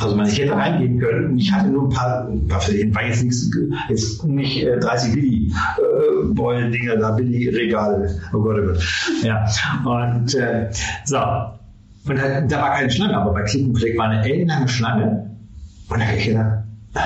Also 0.00 0.16
man, 0.16 0.26
ich 0.26 0.38
hätte 0.40 0.56
reingehen 0.56 0.98
können 0.98 1.30
und 1.32 1.38
ich 1.38 1.52
hatte 1.52 1.70
nur 1.70 1.84
ein 1.84 1.90
paar, 1.90 2.28
war 2.28 3.02
jetzt 3.06 3.22
nichts, 3.22 3.50
jetzt 3.88 4.24
nicht 4.24 4.64
äh, 4.64 4.78
30 4.78 5.14
Billy 5.14 5.52
äh, 5.52 6.32
Beulen 6.34 6.72
Dinger 6.72 6.96
da, 6.96 7.12
Billy 7.12 7.48
Regale. 7.48 8.20
Oh 8.32 8.40
Gott, 8.40 8.56
oh 8.60 8.66
Gott. 8.72 9.22
Ja. 9.22 9.46
Und 9.84 10.34
äh, 10.34 10.68
so. 11.04 11.18
Und 12.06 12.18
da, 12.18 12.40
da 12.40 12.60
war 12.60 12.72
keine 12.72 12.90
Schlange, 12.90 13.16
aber 13.16 13.32
bei 13.32 13.42
Click 13.42 13.66
und 13.68 13.80
war 13.96 14.08
eine 14.08 14.24
ellenlange 14.24 14.68
Schlange. 14.68 15.30
Und 15.88 16.00
da 16.00 16.04
habe 16.06 16.16
ich 16.16 16.24
gedacht, 16.26 16.64
ah, 16.94 17.00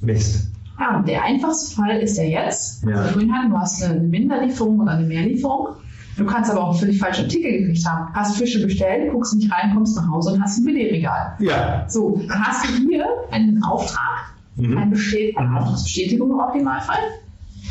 Mist. 0.00 0.50
Ja, 0.78 0.98
und 0.98 1.08
der 1.08 1.24
einfachste 1.24 1.74
Fall 1.74 2.00
ist 2.00 2.18
ja 2.18 2.24
jetzt, 2.24 2.84
Ja. 2.84 2.96
also 2.96 3.12
vorhin 3.12 3.32
hatten, 3.32 3.50
du 3.50 3.56
hast 3.58 3.82
eine 3.82 4.00
Minderlieferung 4.00 4.80
oder 4.80 4.92
eine 4.92 5.06
Mehrlieferung. 5.06 5.68
Du 6.16 6.24
kannst 6.24 6.50
aber 6.50 6.64
auch 6.64 6.78
völlig 6.78 6.98
falschen 6.98 7.24
Artikel 7.24 7.50
gekriegt 7.58 7.86
haben. 7.86 8.12
Hast 8.14 8.38
Fische 8.38 8.64
bestellt, 8.64 9.12
guckst 9.12 9.34
nicht 9.34 9.52
rein, 9.52 9.74
kommst 9.74 9.96
nach 9.96 10.08
Hause 10.10 10.32
und 10.32 10.42
hast 10.42 10.58
ein 10.58 10.64
Billigregal. 10.64 11.34
Ja. 11.40 11.84
So, 11.88 12.22
dann 12.28 12.46
hast 12.46 12.64
du 12.64 12.88
hier 12.88 13.06
einen 13.30 13.62
Auftrag, 13.62 14.32
Mhm. 14.56 14.78
eine, 14.78 14.90
Bestät 14.92 15.36
eine 15.36 15.54
Auftragsbestätigung 15.58 16.30
im 16.30 16.38
Optimalfall, 16.38 16.96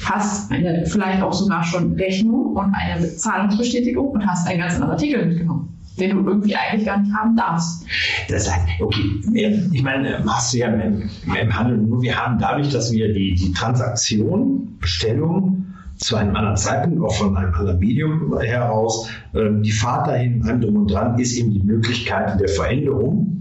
hast 0.04 0.52
eine 0.52 0.86
vielleicht 0.86 1.24
auch 1.24 1.34
sogar 1.34 1.64
schon 1.64 1.94
Rechnung 1.94 2.56
und 2.56 2.74
eine 2.76 3.02
Bezahlungsbestätigung 3.02 4.10
und 4.10 4.28
hast 4.28 4.48
einen 4.48 4.60
ganz 4.60 4.76
anderen 4.76 4.92
Artikel 4.92 5.26
mitgenommen, 5.26 5.80
den 6.00 6.12
du 6.12 6.30
irgendwie 6.30 6.56
eigentlich 6.56 6.86
gar 6.86 7.00
nicht 7.00 7.12
haben 7.12 7.36
darfst. 7.36 7.88
Das 8.30 8.54
heißt, 8.54 8.68
okay, 8.80 9.64
ich 9.72 9.82
meine, 9.82 10.24
hast 10.28 10.54
du 10.54 10.60
ja 10.60 10.68
im, 10.68 11.10
im 11.42 11.58
Handel 11.58 11.78
nur, 11.78 12.04
wir 12.04 12.16
haben 12.24 12.38
dadurch, 12.38 12.70
dass 12.70 12.92
wir 12.92 13.12
die, 13.12 13.34
die 13.34 13.52
Transaktion, 13.52 14.78
Bestellung 14.80 15.66
zu 15.98 16.16
einem 16.16 16.36
anderen 16.36 16.58
Zeitpunkt, 16.58 17.02
auch 17.04 17.16
von 17.16 17.36
einem 17.38 17.54
anderen 17.54 17.80
Medium 17.80 18.38
heraus, 18.40 19.10
ähm, 19.34 19.64
die 19.64 19.72
Fahrt 19.72 20.08
dahin, 20.08 20.44
allem 20.44 20.62
drum 20.62 20.76
und 20.78 20.92
dran, 20.92 21.18
ist 21.20 21.38
eben 21.38 21.52
die 21.52 21.64
Möglichkeit 21.64 22.40
der 22.40 22.50
Veränderung 22.50 23.32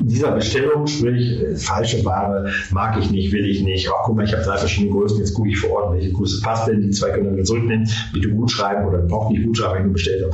dieser 0.00 0.32
Bestellung, 0.32 0.86
sprich 0.86 1.40
äh, 1.40 1.56
falsche 1.56 2.04
Ware, 2.04 2.50
mag 2.70 2.98
ich 2.98 3.10
nicht, 3.10 3.32
will 3.32 3.46
ich 3.46 3.62
nicht. 3.62 3.88
Ach, 3.88 4.04
guck 4.04 4.16
mal, 4.16 4.24
ich 4.24 4.32
habe 4.32 4.42
drei 4.42 4.56
verschiedene 4.56 4.92
Größen, 4.92 5.18
jetzt 5.18 5.34
gucke 5.34 5.48
ich 5.48 5.58
vor 5.58 5.70
Ort, 5.70 5.94
welche 5.94 6.12
Größe 6.12 6.40
passt 6.42 6.68
denn, 6.68 6.82
die 6.82 6.90
zwei 6.90 7.10
können 7.10 7.26
wir 7.26 7.32
wieder 7.34 7.44
zurücknehmen, 7.44 7.88
bitte 8.12 8.30
gut 8.30 8.50
schreiben 8.50 8.86
oder 8.86 8.98
braucht 8.98 9.30
nicht 9.32 9.44
gut 9.44 9.56
schreiben, 9.56 9.76
wenn 9.78 9.84
du 9.84 9.92
bestellt. 9.92 10.24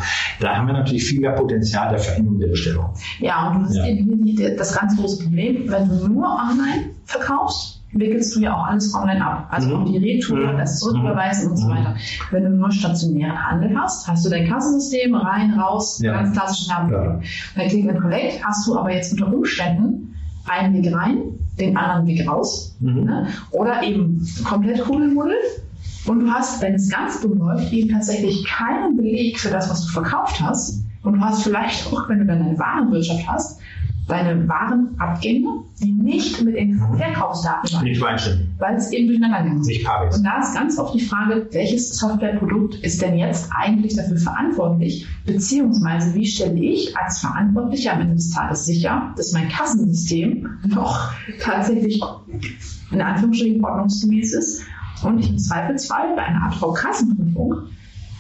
Da 0.40 0.56
haben 0.56 0.66
wir 0.66 0.74
natürlich 0.74 1.04
viel 1.04 1.20
mehr 1.20 1.32
Potenzial 1.32 1.90
der 1.90 1.98
Veränderung 1.98 2.40
der 2.40 2.48
Bestellung. 2.48 2.86
Ja, 3.20 3.50
und 3.50 3.60
du 3.60 3.64
hast 3.66 3.76
Ja. 3.76 3.86
eben 3.86 4.22
hier 4.24 4.56
das 4.56 4.76
ganz 4.76 4.96
große 4.96 5.24
Problem, 5.24 5.64
wenn 5.68 5.88
du 5.88 6.08
nur 6.08 6.26
online 6.26 6.90
verkaufst, 7.04 7.77
wickelst 7.92 8.36
du 8.36 8.40
ja 8.40 8.54
auch 8.54 8.66
alles 8.66 8.94
online 8.94 9.24
ab. 9.24 9.46
Also 9.50 9.68
Mhm. 9.68 9.74
auch 9.82 9.84
die 9.90 9.96
Retour, 9.98 10.52
Mhm. 10.52 10.58
das 10.58 10.78
Zurücküberweisen 10.80 11.50
und 11.50 11.56
so 11.56 11.66
Mhm. 11.68 11.70
weiter. 11.70 11.94
Wenn 12.30 12.44
du 12.44 12.50
nur 12.50 12.70
stationären 12.70 13.42
Handel 13.50 13.76
hast, 13.78 14.06
hast 14.06 14.24
du 14.26 14.30
dein 14.30 14.46
Kassensystem 14.48 15.14
rein, 15.14 15.54
raus, 15.58 16.00
Ja. 16.02 16.12
ganz 16.12 16.32
klassische 16.36 16.70
Navigation. 16.70 17.22
Bei 17.56 17.68
Click 17.68 17.88
and 17.88 18.00
Collect 18.00 18.44
hast 18.44 18.66
du 18.68 18.78
aber 18.78 18.92
jetzt 18.92 19.12
unter 19.12 19.32
Umständen 19.32 20.14
einen 20.46 20.74
Weg 20.82 20.94
rein, 20.94 21.18
den 21.58 21.76
anderen 21.76 22.06
Weg 22.06 22.28
raus. 22.28 22.76
Mhm. 22.80 23.04
Ne? 23.04 23.26
Oder 23.52 23.82
eben 23.82 24.26
komplett 24.44 24.80
Kuddelmuddel. 24.84 25.36
Und 26.06 26.20
du 26.20 26.30
hast, 26.30 26.62
wenn 26.62 26.74
es 26.74 26.88
ganz 26.88 27.20
dumm 27.20 27.38
läuft, 27.38 27.72
eben 27.72 27.90
tatsächlich 27.90 28.44
keinen 28.46 28.96
Beleg 28.96 29.38
für 29.38 29.50
das, 29.50 29.68
was 29.68 29.86
du 29.86 29.92
verkauft 29.92 30.40
hast. 30.40 30.84
Und 31.02 31.14
du 31.14 31.20
hast 31.20 31.42
vielleicht 31.42 31.86
auch, 31.92 32.08
wenn 32.08 32.20
du 32.20 32.26
dann 32.26 32.42
eine 32.42 32.58
Warenwirtschaft 32.58 33.26
hast, 33.28 33.57
deine 34.08 34.48
Warenabgänge, 34.48 35.48
die 35.82 35.92
nicht 35.92 36.42
mit 36.42 36.56
den 36.56 36.78
Verkaufsdaten 36.96 37.72
waren, 37.72 37.84
Nicht 37.84 37.98
übereinstimmen. 37.98 38.54
weil 38.58 38.76
es 38.76 38.90
eben 38.90 39.08
durcheinander 39.08 39.54
ist. 39.60 39.66
Nicht. 39.66 39.86
Und 39.86 40.24
da 40.24 40.40
ist 40.40 40.54
ganz 40.54 40.78
oft 40.78 40.94
die 40.94 41.00
Frage, 41.00 41.46
welches 41.52 41.96
Softwareprodukt 41.98 42.76
ist 42.76 43.00
denn 43.02 43.18
jetzt 43.18 43.50
eigentlich 43.54 43.96
dafür 43.96 44.16
verantwortlich? 44.16 45.06
Beziehungsweise 45.26 46.14
wie 46.14 46.26
stelle 46.26 46.58
ich 46.58 46.96
als 46.96 47.18
Verantwortlicher 47.20 47.92
am 47.92 48.00
Ende 48.00 48.14
des 48.14 48.30
Tages 48.30 48.64
sicher, 48.64 49.12
dass 49.16 49.32
mein 49.32 49.48
Kassensystem 49.48 50.48
noch 50.66 51.12
tatsächlich 51.40 52.02
in 52.90 53.00
Anführungsstrichen 53.02 53.62
ordnungsgemäß 53.64 54.32
ist 54.34 54.62
und 55.04 55.18
ich 55.18 55.28
im 55.30 55.38
Zweifelsfall 55.38 56.16
bei 56.16 56.22
einer 56.24 56.46
AV-Kassenprüfung 56.46 57.54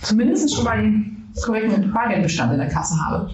zumindest 0.02 0.54
schon 0.54 0.64
mal 0.64 0.80
den 0.82 1.28
korrekten 1.42 1.92
Bargeldbestand 1.92 2.52
in 2.52 2.58
der 2.58 2.68
Kasse 2.68 2.94
habe. 3.04 3.30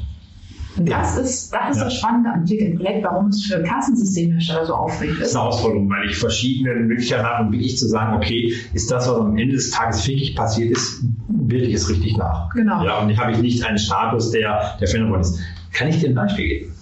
Und 0.76 0.88
Ja. 0.88 0.98
das 0.98 1.16
ist, 1.16 1.52
das, 1.54 1.70
ist 1.70 1.76
Ja. 1.78 1.84
das 1.84 1.94
Spannende 1.94 2.30
an 2.30 2.44
Click 2.44 2.62
and 2.62 2.76
Collect, 2.76 3.04
warum 3.04 3.28
es 3.28 3.44
für 3.44 3.62
Kassensystemhersteller 3.62 4.66
so 4.66 4.74
aufregend 4.74 5.16
Das 5.20 5.26
ist 5.26 5.30
ist. 5.30 5.36
eine 5.36 5.44
Herausforderung, 5.44 5.88
weil 5.90 6.08
ich 6.10 6.16
verschiedene 6.16 6.74
Möglichkeiten 6.74 7.24
habe, 7.24 7.44
um 7.46 7.52
wirklich 7.52 7.78
zu 7.78 7.86
sagen, 7.88 8.16
okay, 8.16 8.52
ist 8.72 8.90
das, 8.90 9.08
was 9.08 9.16
am 9.18 9.36
Ende 9.38 9.54
des 9.54 9.70
Tages 9.70 10.06
wirklich 10.06 10.34
passiert 10.34 10.72
ist, 10.76 11.04
bilde 11.28 11.66
ich 11.66 11.74
es 11.74 11.88
richtig 11.88 12.16
nach. 12.16 12.50
Genau. 12.50 12.84
Ja, 12.84 12.98
und 12.98 13.10
ich 13.10 13.18
habe 13.18 13.32
ich 13.32 13.38
nicht 13.38 13.64
einen 13.64 13.78
Status, 13.78 14.30
der, 14.32 14.76
der 14.80 14.88
veränderbar 14.88 15.20
ist. 15.20 15.38
Kann 15.72 15.88
ich 15.88 16.00
dir 16.00 16.08
ein 16.08 16.14
Beispiel 16.14 16.48
geben? 16.48 16.72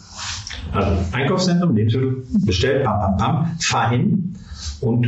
Also 0.72 0.90
Einkaufszentrum, 1.12 1.76
Lebensmittel, 1.76 2.24
bestellt, 2.46 2.84
pam, 2.84 2.98
pam, 3.00 3.16
pam, 3.18 3.56
fahr 3.60 3.90
hin 3.90 4.36
und 4.80 5.06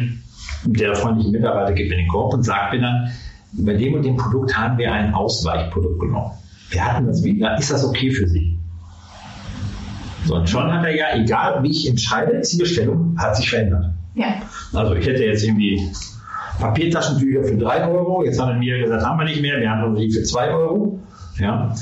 der 0.66 0.94
freundliche 0.94 1.30
Mitarbeiter 1.30 1.72
gibt 1.72 1.90
mir 1.90 1.96
den 1.96 2.08
Korb 2.08 2.34
und 2.34 2.42
sagt 2.42 2.74
mir 2.74 2.80
dann, 2.80 3.10
bei 3.52 3.74
dem 3.74 3.94
und 3.94 4.02
dem 4.04 4.16
Produkt 4.16 4.56
haben 4.58 4.76
wir 4.78 4.92
ein 4.92 5.14
Ausweichprodukt 5.14 6.00
genommen. 6.00 6.32
Wir 6.70 6.84
hatten 6.84 7.06
das 7.06 7.22
wieder, 7.22 7.56
ist 7.56 7.70
das 7.70 7.84
okay 7.84 8.10
für 8.10 8.26
Sie? 8.26 8.53
So, 10.26 10.36
und 10.36 10.48
schon 10.48 10.72
hat 10.72 10.84
er 10.84 10.94
ja, 10.94 11.06
egal 11.14 11.62
wie 11.62 11.70
ich 11.70 11.88
entscheide, 11.88 12.40
die 12.40 12.56
Bestellung 12.56 13.16
hat 13.18 13.36
sich 13.36 13.50
verändert. 13.50 13.86
Ja, 14.14 14.26
Also 14.72 14.94
ich 14.94 15.06
hätte 15.06 15.24
jetzt 15.24 15.44
irgendwie 15.44 15.90
Papiertaschentücher 16.58 17.44
für 17.44 17.56
3 17.56 17.88
Euro, 17.88 18.24
jetzt 18.24 18.40
hat 18.40 18.48
er 18.50 18.56
mir 18.58 18.78
gesagt, 18.78 19.04
haben 19.04 19.18
wir 19.18 19.24
nicht 19.24 19.42
mehr, 19.42 19.60
wir 19.60 19.70
haben 19.70 19.94
die 19.96 20.10
für 20.10 20.22
2 20.22 20.50
Euro. 20.50 20.98
Ja. 21.38 21.74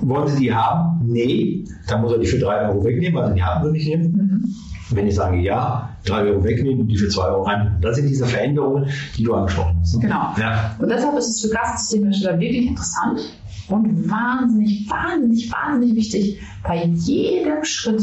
Wollen 0.00 0.28
Sie 0.28 0.38
die 0.44 0.54
haben? 0.54 1.00
Nee, 1.06 1.64
dann 1.88 2.02
muss 2.02 2.12
er 2.12 2.18
die 2.18 2.26
für 2.26 2.38
3 2.38 2.68
Euro 2.68 2.84
wegnehmen, 2.84 3.18
also 3.18 3.34
die 3.34 3.42
haben 3.42 3.64
sie 3.66 3.72
nicht 3.72 3.88
nehmen. 3.88 4.54
Wenn 4.90 5.06
ich 5.06 5.14
sage 5.16 5.36
ja, 5.38 5.90
3 6.06 6.22
Euro 6.22 6.44
wegnehmen 6.44 6.80
und 6.80 6.88
die 6.88 6.96
für 6.96 7.08
2 7.08 7.22
Euro 7.22 7.42
rein. 7.42 7.76
Das 7.82 7.96
sind 7.96 8.08
diese 8.08 8.24
Veränderungen, 8.26 8.88
die 9.16 9.22
du 9.24 9.34
angesprochen 9.34 9.76
hast. 9.80 9.94
ne? 9.96 10.00
Genau. 10.02 10.34
Ja. 10.38 10.74
Und 10.78 10.88
deshalb 10.90 11.16
ist 11.18 11.28
es 11.28 11.40
für 11.42 11.54
Kassensystemhersteller 11.54 12.38
wirklich 12.40 12.66
interessant 12.68 13.20
und 13.68 14.10
wahnsinnig, 14.10 14.88
wahnsinnig, 14.88 15.52
wahnsinnig 15.52 15.96
wichtig, 15.96 16.40
bei 16.62 16.84
jedem 16.84 17.64
Schritt 17.64 18.02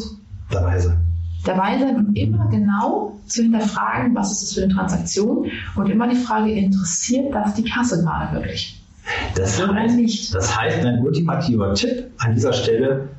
Dabei 0.49 0.80
sein. 0.80 0.97
dabei 1.43 1.80
sein 1.80 1.95
und 1.95 2.15
immer 2.15 2.47
genau 2.49 3.19
zu 3.25 3.43
hinterfragen, 3.43 4.15
was 4.15 4.32
ist 4.32 4.43
das 4.43 4.54
für 4.54 4.63
eine 4.63 4.73
Transaktion 4.73 5.49
und 5.75 5.89
immer 5.89 6.08
die 6.08 6.15
Frage, 6.15 6.51
interessiert 6.51 7.34
das 7.34 7.56
die 7.56 7.63
Kasse 7.63 8.04
gerade 8.04 8.36
wirklich? 8.36 8.82
Das, 9.36 9.62
heißt, 9.62 9.95
nicht? 9.95 10.34
das 10.34 10.58
heißt, 10.58 10.84
mein 10.84 10.99
ultimativer 10.99 11.73
Tipp 11.73 12.12
an 12.17 12.34
dieser 12.34 12.54
Stelle, 12.54 13.10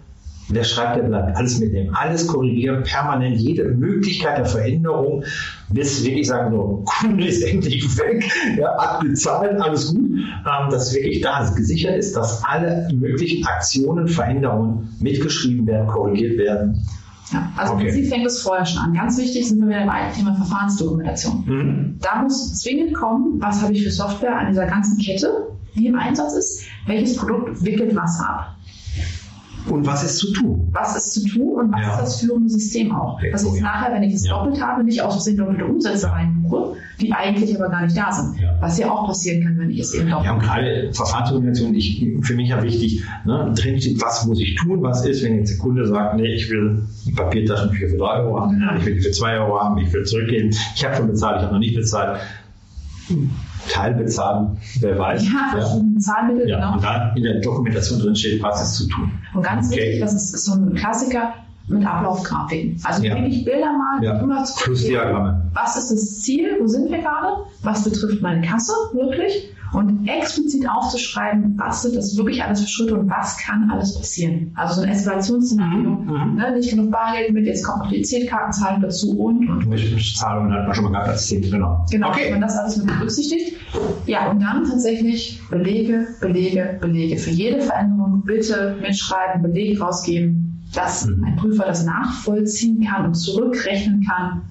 wer 0.49 0.65
schreibt, 0.65 0.97
der 0.97 1.03
bleibt. 1.03 1.37
Alles 1.37 1.59
mitnehmen, 1.59 1.95
alles 1.95 2.27
korrigieren, 2.27 2.83
permanent 2.83 3.37
jede 3.37 3.65
Möglichkeit 3.65 4.39
der 4.39 4.45
Veränderung, 4.47 5.25
bis 5.71 6.05
wirklich 6.05 6.29
sagen, 6.29 6.55
so, 6.55 6.85
Kunde 6.87 7.27
ist 7.27 7.43
endlich 7.43 7.85
weg, 7.99 8.31
ja, 8.59 8.71
abbezahlt, 8.77 9.61
alles 9.61 9.95
gut, 9.95 10.11
ähm, 10.11 10.71
dass 10.71 10.95
wirklich 10.95 11.21
da 11.21 11.49
gesichert 11.57 11.97
ist, 11.97 12.17
dass 12.17 12.45
alle 12.45 12.89
möglichen 12.95 13.47
Aktionen, 13.47 14.09
Veränderungen 14.09 14.95
mitgeschrieben 15.01 15.67
werden, 15.67 15.87
korrigiert 15.89 16.39
werden. 16.39 16.81
Ja, 17.33 17.51
also 17.57 17.73
Okay. 17.73 17.83
im 17.83 17.93
Prinzip 17.93 18.09
fängt 18.13 18.27
es 18.27 18.41
vorher 18.43 18.65
schon 18.65 18.79
an. 18.83 18.95
Ganz 18.95 19.19
wichtig 19.19 19.49
sind 19.49 19.59
wir 19.61 19.67
wieder 19.69 19.85
beim 19.87 20.13
Thema 20.13 20.35
Verfahrensdokumentation. 20.37 21.45
Mhm. 21.45 21.99
Da 22.01 22.23
muss 22.23 22.55
zwingend 22.61 22.95
kommen, 22.95 23.41
was 23.41 23.63
habe 23.63 23.73
ich 23.73 23.83
für 23.83 23.91
Software 23.91 24.37
an 24.39 24.49
dieser 24.49 24.67
ganzen 24.67 24.99
Kette, 24.99 25.49
die 25.75 25.89
im 25.89 25.97
Einsatz 25.97 26.35
ist, 26.35 26.63
welches 26.87 27.17
Produkt 27.17 27.65
wickelt 27.65 27.97
was 27.97 28.21
ab. 28.21 28.56
Und 29.69 29.87
was 29.87 30.05
ist 30.05 30.19
zu 30.19 30.33
tun? 30.33 30.69
Was 30.73 30.97
ist 30.97 31.13
zu 31.13 31.29
tun 31.29 31.59
und 31.61 31.73
was 31.73 31.81
Ja. 31.81 31.93
ist 31.95 32.01
das 32.01 32.21
führende 32.21 32.49
System 32.49 32.95
auch? 32.95 33.19
Dass 33.33 33.45
ich 33.45 33.61
nachher, 33.61 33.93
wenn 33.93 34.03
ich 34.03 34.15
es 34.15 34.27
Ja. 34.27 34.39
doppelt 34.39 34.63
habe, 34.63 34.85
nicht 34.85 35.01
aus 35.03 35.15
Versehen 35.15 35.37
doppelte 35.37 35.65
Umsätze 35.65 36.11
reinbuche, 36.11 36.75
die 37.01 37.13
eigentlich 37.13 37.55
aber 37.57 37.69
gar 37.69 37.83
nicht 37.83 37.97
da 37.97 38.13
sind. 38.13 38.41
Ja. 38.41 38.57
Was 38.61 38.79
ja 38.79 38.91
auch 38.91 39.07
passieren 39.07 39.43
kann, 39.43 39.59
wenn 39.59 39.71
ich 39.71 39.81
es 39.81 39.95
eben 39.95 40.09
doppelt 40.09 40.27
Ja, 40.27 40.33
und 40.35 40.41
gerade 40.41 40.91
Verfahrensdokumentation, 40.93 41.75
ich, 41.75 42.07
für 42.23 42.35
mich 42.35 42.49
ja 42.51 42.63
wichtig, 42.63 43.03
ne, 43.25 43.53
drin 43.57 43.81
steht, 43.81 44.01
was 44.01 44.25
muss 44.27 44.41
ich 44.41 44.55
tun, 44.57 44.83
was 44.83 45.05
ist, 45.05 45.23
wenn 45.25 45.39
jetzt 45.39 45.51
der 45.51 45.59
Kunde 45.59 45.87
sagt, 45.87 46.17
nee, 46.17 46.33
ich 46.35 46.49
will 46.51 46.83
die 47.05 47.13
Papiertaschentücher 47.13 47.89
für 47.89 47.97
3 47.99 48.21
Euro 48.21 48.41
haben, 48.41 48.63
ich 48.79 48.87
will 48.87 48.95
die 48.95 49.01
für 49.01 49.11
2 49.11 49.39
Euro 49.41 49.61
haben, 49.61 49.79
ich 49.79 49.93
will 49.93 50.05
zurückgeben, 50.05 50.51
ich 50.75 50.85
habe 50.85 50.97
schon 50.97 51.09
bezahlt, 51.09 51.39
ich 51.39 51.43
habe 51.43 51.53
noch 51.55 51.61
nicht 51.61 51.75
bezahlt. 51.75 52.21
Teilbezahlen, 53.71 54.59
wer 54.81 54.99
weiß. 54.99 55.25
Ja, 55.25 55.59
verschiedene 55.59 55.99
Zahlmittel, 55.99 56.49
Ja, 56.49 56.57
genau. 56.61 56.75
und 56.75 56.83
da 56.85 57.13
in 57.15 57.23
der 57.23 57.41
Dokumentation 57.41 57.99
drin 58.01 58.17
steht, 58.17 58.43
was 58.43 58.63
ist 58.63 58.75
zu 58.77 58.89
tun. 58.89 59.11
Und 59.35 59.43
ganz 59.43 59.69
Okay. 59.69 59.79
wichtig, 59.81 60.01
das 60.01 60.15
ist 60.15 60.45
so 60.45 60.53
ein 60.55 60.75
Klassiker 60.75 61.35
mit 61.69 61.85
Ablaufgrafiken. 61.87 62.81
Also 62.85 63.03
Ja. 63.03 63.15
wirklich 63.15 63.45
Bilder 63.45 63.73
mal, 63.73 64.03
Ja. 64.03 64.19
immer 64.21 64.45
zu 64.45 64.57
Flussdiagramme. 64.59 65.51
was 65.55 65.77
ist 65.77 65.91
das 65.91 66.21
Ziel, 66.23 66.57
wo 66.61 66.67
sind 66.67 66.91
wir 66.91 66.99
gerade, 66.99 67.29
was 67.63 67.85
betrifft 67.85 68.23
meine 68.23 68.47
Kasse 68.47 68.73
wirklich 68.93 69.51
und 69.73 70.07
explizit 70.07 70.67
aufzuschreiben, 70.69 71.55
was 71.59 71.83
sind 71.83 71.97
das 71.97 72.17
wirklich 72.17 72.43
alles 72.43 72.61
für 72.63 72.69
Schritte 72.69 72.95
und 72.97 73.11
was 73.11 73.37
kann 73.39 73.69
alles 73.71 73.97
passieren. 73.99 74.53
Also 74.55 74.77
so 74.77 74.83
ein 74.83 74.89
Eskalationsszenario, 74.91 75.91
Mhm. 75.91 76.37
ne, 76.37 76.53
nicht 76.55 76.71
genug 76.71 76.93
Bargeld 76.93 77.33
mit, 77.33 77.47
jetzt 77.47 77.65
kommt 77.65 77.81
noch 77.85 77.91
die 77.91 78.01
EC-Kartenzahlung 78.01 78.81
dazu 78.81 79.19
und, 79.19 79.49
und 79.67 80.17
Zahlungen 80.17 80.53
hat 80.53 80.67
man 80.67 80.75
schon 80.75 80.85
mal 80.85 80.91
gehabt 80.93 81.09
als 81.09 81.27
Thema, 81.27 81.51
genau. 81.51 81.85
Genau, 81.91 82.09
Okay. 82.11 82.21
wenn 82.27 82.33
man 82.33 82.41
das 82.43 82.57
alles 82.57 82.77
mit 82.77 82.87
berücksichtigt. 82.87 83.57
Ja, 84.07 84.31
und 84.31 84.41
dann 84.41 84.65
tatsächlich 84.65 85.41
Belege, 85.51 86.07
Belege, 86.21 86.79
Belege. 86.81 87.17
Für 87.19 87.31
jede 87.31 87.61
Veränderung 87.61 88.23
bitte 88.25 88.77
mitschreiben, 88.81 89.43
Belege 89.43 89.81
rausgeben, 89.81 90.46
dass 90.73 91.07
ein 91.07 91.37
Prüfer 91.37 91.65
das 91.67 91.85
nachvollziehen 91.85 92.87
kann 92.87 93.07
und 93.07 93.15
zurückrechnen 93.15 94.05
kann, 94.07 94.43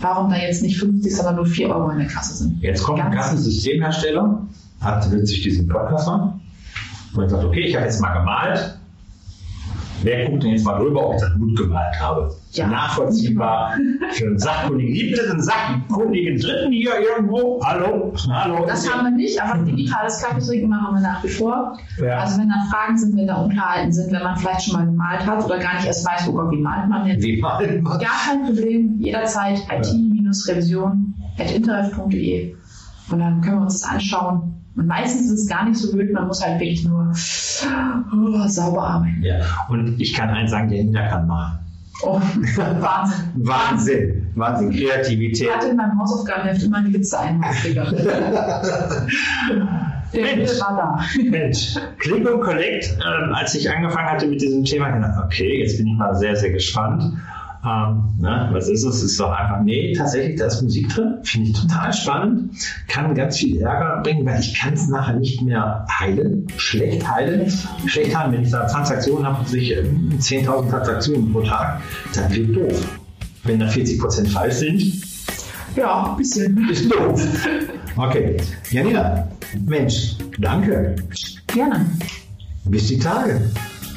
warum 0.00 0.30
da 0.30 0.36
jetzt 0.36 0.62
nicht 0.62 0.78
50, 0.78 1.14
sondern 1.14 1.36
nur 1.36 1.46
4 1.46 1.68
Euro 1.68 1.90
in 1.90 1.98
der 1.98 2.06
Kasse 2.08 2.34
sind. 2.36 2.60
Jetzt 2.62 2.82
kommt 2.82 3.00
ein 3.00 3.10
Ganz- 3.10 3.26
Kassensystemhersteller, 3.26 4.46
hat 4.80 5.04
sich 5.04 5.42
diesen 5.42 5.68
Podcast 5.68 6.08
an 6.08 6.40
und 7.14 7.28
sagt, 7.28 7.44
okay, 7.44 7.60
ich 7.60 7.74
habe 7.74 7.84
jetzt 7.84 8.00
mal 8.00 8.18
gemalt. 8.18 8.78
Wer 10.02 10.26
guckt 10.26 10.42
denn 10.44 10.52
jetzt 10.52 10.64
mal 10.64 10.78
drüber, 10.78 11.08
ob 11.08 11.16
ich 11.16 11.20
das 11.20 11.34
gut 11.34 11.56
gemalt 11.56 12.00
habe? 12.00 12.32
Ja. 12.52 12.68
Nachvollziehbar 12.68 13.74
für 14.12 14.26
einen 14.26 14.38
Sachkundigen. 14.38 14.94
Gibt 14.94 15.18
es 15.18 15.28
einen 15.30 15.42
sachkundigen 15.42 16.38
Dritten 16.38 16.72
hier 16.72 16.92
irgendwo? 17.00 17.60
Hallo? 17.64 18.14
Hallo? 18.30 18.64
Das 18.66 18.90
haben 18.90 19.04
wir 19.04 19.10
nicht, 19.10 19.38
aber 19.42 19.58
digitales 19.64 20.22
Kaffeetrinken 20.22 20.70
machen 20.70 20.94
wir 20.94 21.02
nach 21.02 21.22
wie 21.24 21.28
vor. 21.28 21.76
Ja. 22.00 22.18
Also 22.18 22.40
wenn 22.40 22.48
da 22.48 22.54
Fragen 22.70 22.96
sind, 22.96 23.16
wenn 23.16 23.26
da 23.26 23.42
Unklarheiten 23.42 23.92
sind, 23.92 24.12
wenn 24.12 24.22
man 24.22 24.36
vielleicht 24.36 24.62
schon 24.62 24.74
mal 24.74 24.86
gemalt 24.86 25.26
hat 25.26 25.44
oder 25.44 25.58
gar 25.58 25.74
nicht 25.74 25.86
erst 25.86 26.06
weiß, 26.06 26.28
oh 26.28 26.32
Gott, 26.32 26.52
wie 26.52 26.60
malt 26.60 26.88
man 26.88 27.04
jetzt, 27.06 27.24
Wie 27.24 27.40
malt 27.40 27.82
man? 27.82 27.98
Gar 27.98 28.26
kein 28.26 28.44
Problem, 28.44 29.00
jederzeit 29.00 29.58
it-revision.interref.de 29.58 32.54
und 33.10 33.18
dann 33.18 33.40
können 33.40 33.56
wir 33.56 33.62
uns 33.62 33.80
das 33.80 33.90
anschauen. 33.90 34.54
Und 34.78 34.86
meistens 34.86 35.26
ist 35.26 35.40
es 35.40 35.48
gar 35.48 35.68
nicht 35.68 35.76
so 35.76 35.92
wild, 35.92 36.12
man 36.12 36.28
muss 36.28 36.40
halt 36.40 36.60
wirklich 36.60 36.84
nur 36.84 37.10
oh, 37.10 38.46
sauber 38.46 38.82
arbeiten. 38.82 39.22
Ja. 39.22 39.40
Und 39.68 40.00
ich 40.00 40.14
kann 40.14 40.30
eins 40.30 40.52
sagen, 40.52 40.68
der 40.68 40.84
Nina 40.84 41.08
kann 41.08 41.26
malen. 41.26 41.58
Oh, 42.02 42.20
Wahnsinn. 42.20 43.32
Wahnsinn. 43.34 44.26
Wahnsinn. 44.36 44.70
Kreativität. 44.70 45.48
Ich 45.48 45.54
hatte 45.54 45.70
in 45.70 45.76
meinem 45.76 45.98
Hausaufgabenheft 45.98 46.62
immer 46.62 46.80
die 46.82 46.94
Witze 46.94 47.18
einmaßiger. 47.18 47.86
Der 50.14 50.22
Mensch. 50.22 50.50
Wille 50.50 50.60
war 50.60 50.76
da. 50.76 51.00
Mensch, 51.28 51.74
Click 51.98 52.26
und 52.26 52.40
Collect, 52.40 52.96
ähm, 52.96 53.34
als 53.34 53.54
ich 53.54 53.70
angefangen 53.70 54.08
hatte 54.08 54.26
mit 54.26 54.40
diesem 54.40 54.64
Thema, 54.64 54.88
okay, 55.22 55.60
jetzt 55.60 55.76
bin 55.76 55.88
ich 55.88 55.98
mal 55.98 56.14
sehr, 56.14 56.34
sehr 56.34 56.50
gespannt. 56.50 57.04
Ähm, 57.64 58.14
ne, 58.20 58.48
was 58.52 58.68
ist 58.68 58.84
es? 58.84 59.02
Ist 59.02 59.18
doch 59.18 59.30
einfach, 59.32 59.60
nee, 59.62 59.92
tatsächlich, 59.92 60.38
da 60.38 60.46
ist 60.46 60.62
Musik 60.62 60.88
drin. 60.90 61.14
Finde 61.24 61.50
ich 61.50 61.60
total 61.60 61.92
spannend. 61.92 62.52
Kann 62.86 63.14
ganz 63.14 63.36
viel 63.38 63.60
Ärger 63.60 64.00
bringen, 64.02 64.24
weil 64.26 64.38
ich 64.40 64.54
kann 64.54 64.74
es 64.74 64.88
nachher 64.88 65.14
nicht 65.14 65.42
mehr 65.42 65.84
heilen. 65.98 66.46
Schlecht 66.56 67.08
heilen. 67.10 67.52
Schlecht 67.86 68.16
heilen, 68.16 68.32
wenn 68.32 68.42
ich 68.42 68.50
da 68.50 68.66
Transaktionen 68.66 69.26
habe, 69.26 69.48
sich 69.48 69.72
ähm, 69.76 70.10
10.000 70.20 70.70
Transaktionen 70.70 71.32
pro 71.32 71.40
Tag, 71.42 71.80
dann 72.14 72.32
wird 72.34 72.56
doof. 72.56 72.88
Wenn 73.44 73.58
da 73.58 73.66
40% 73.66 74.28
falsch 74.28 74.54
sind, 74.54 74.82
Ja, 75.76 76.10
ein 76.12 76.16
bisschen. 76.16 76.68
ist 76.70 76.90
doof. 76.92 77.20
Okay. 77.96 78.36
Janina, 78.70 79.26
Mensch, 79.66 80.16
danke. 80.38 80.94
Gerne. 81.48 81.86
Bis 82.64 82.86
die 82.88 82.98
Tage. 82.98 83.40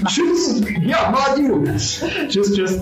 Tschüss. 0.08 0.62
Ja, 0.84 1.12
mal 1.12 1.36
gut. 1.40 1.70
Tschüss, 2.30 2.54
tschüss. 2.56 2.80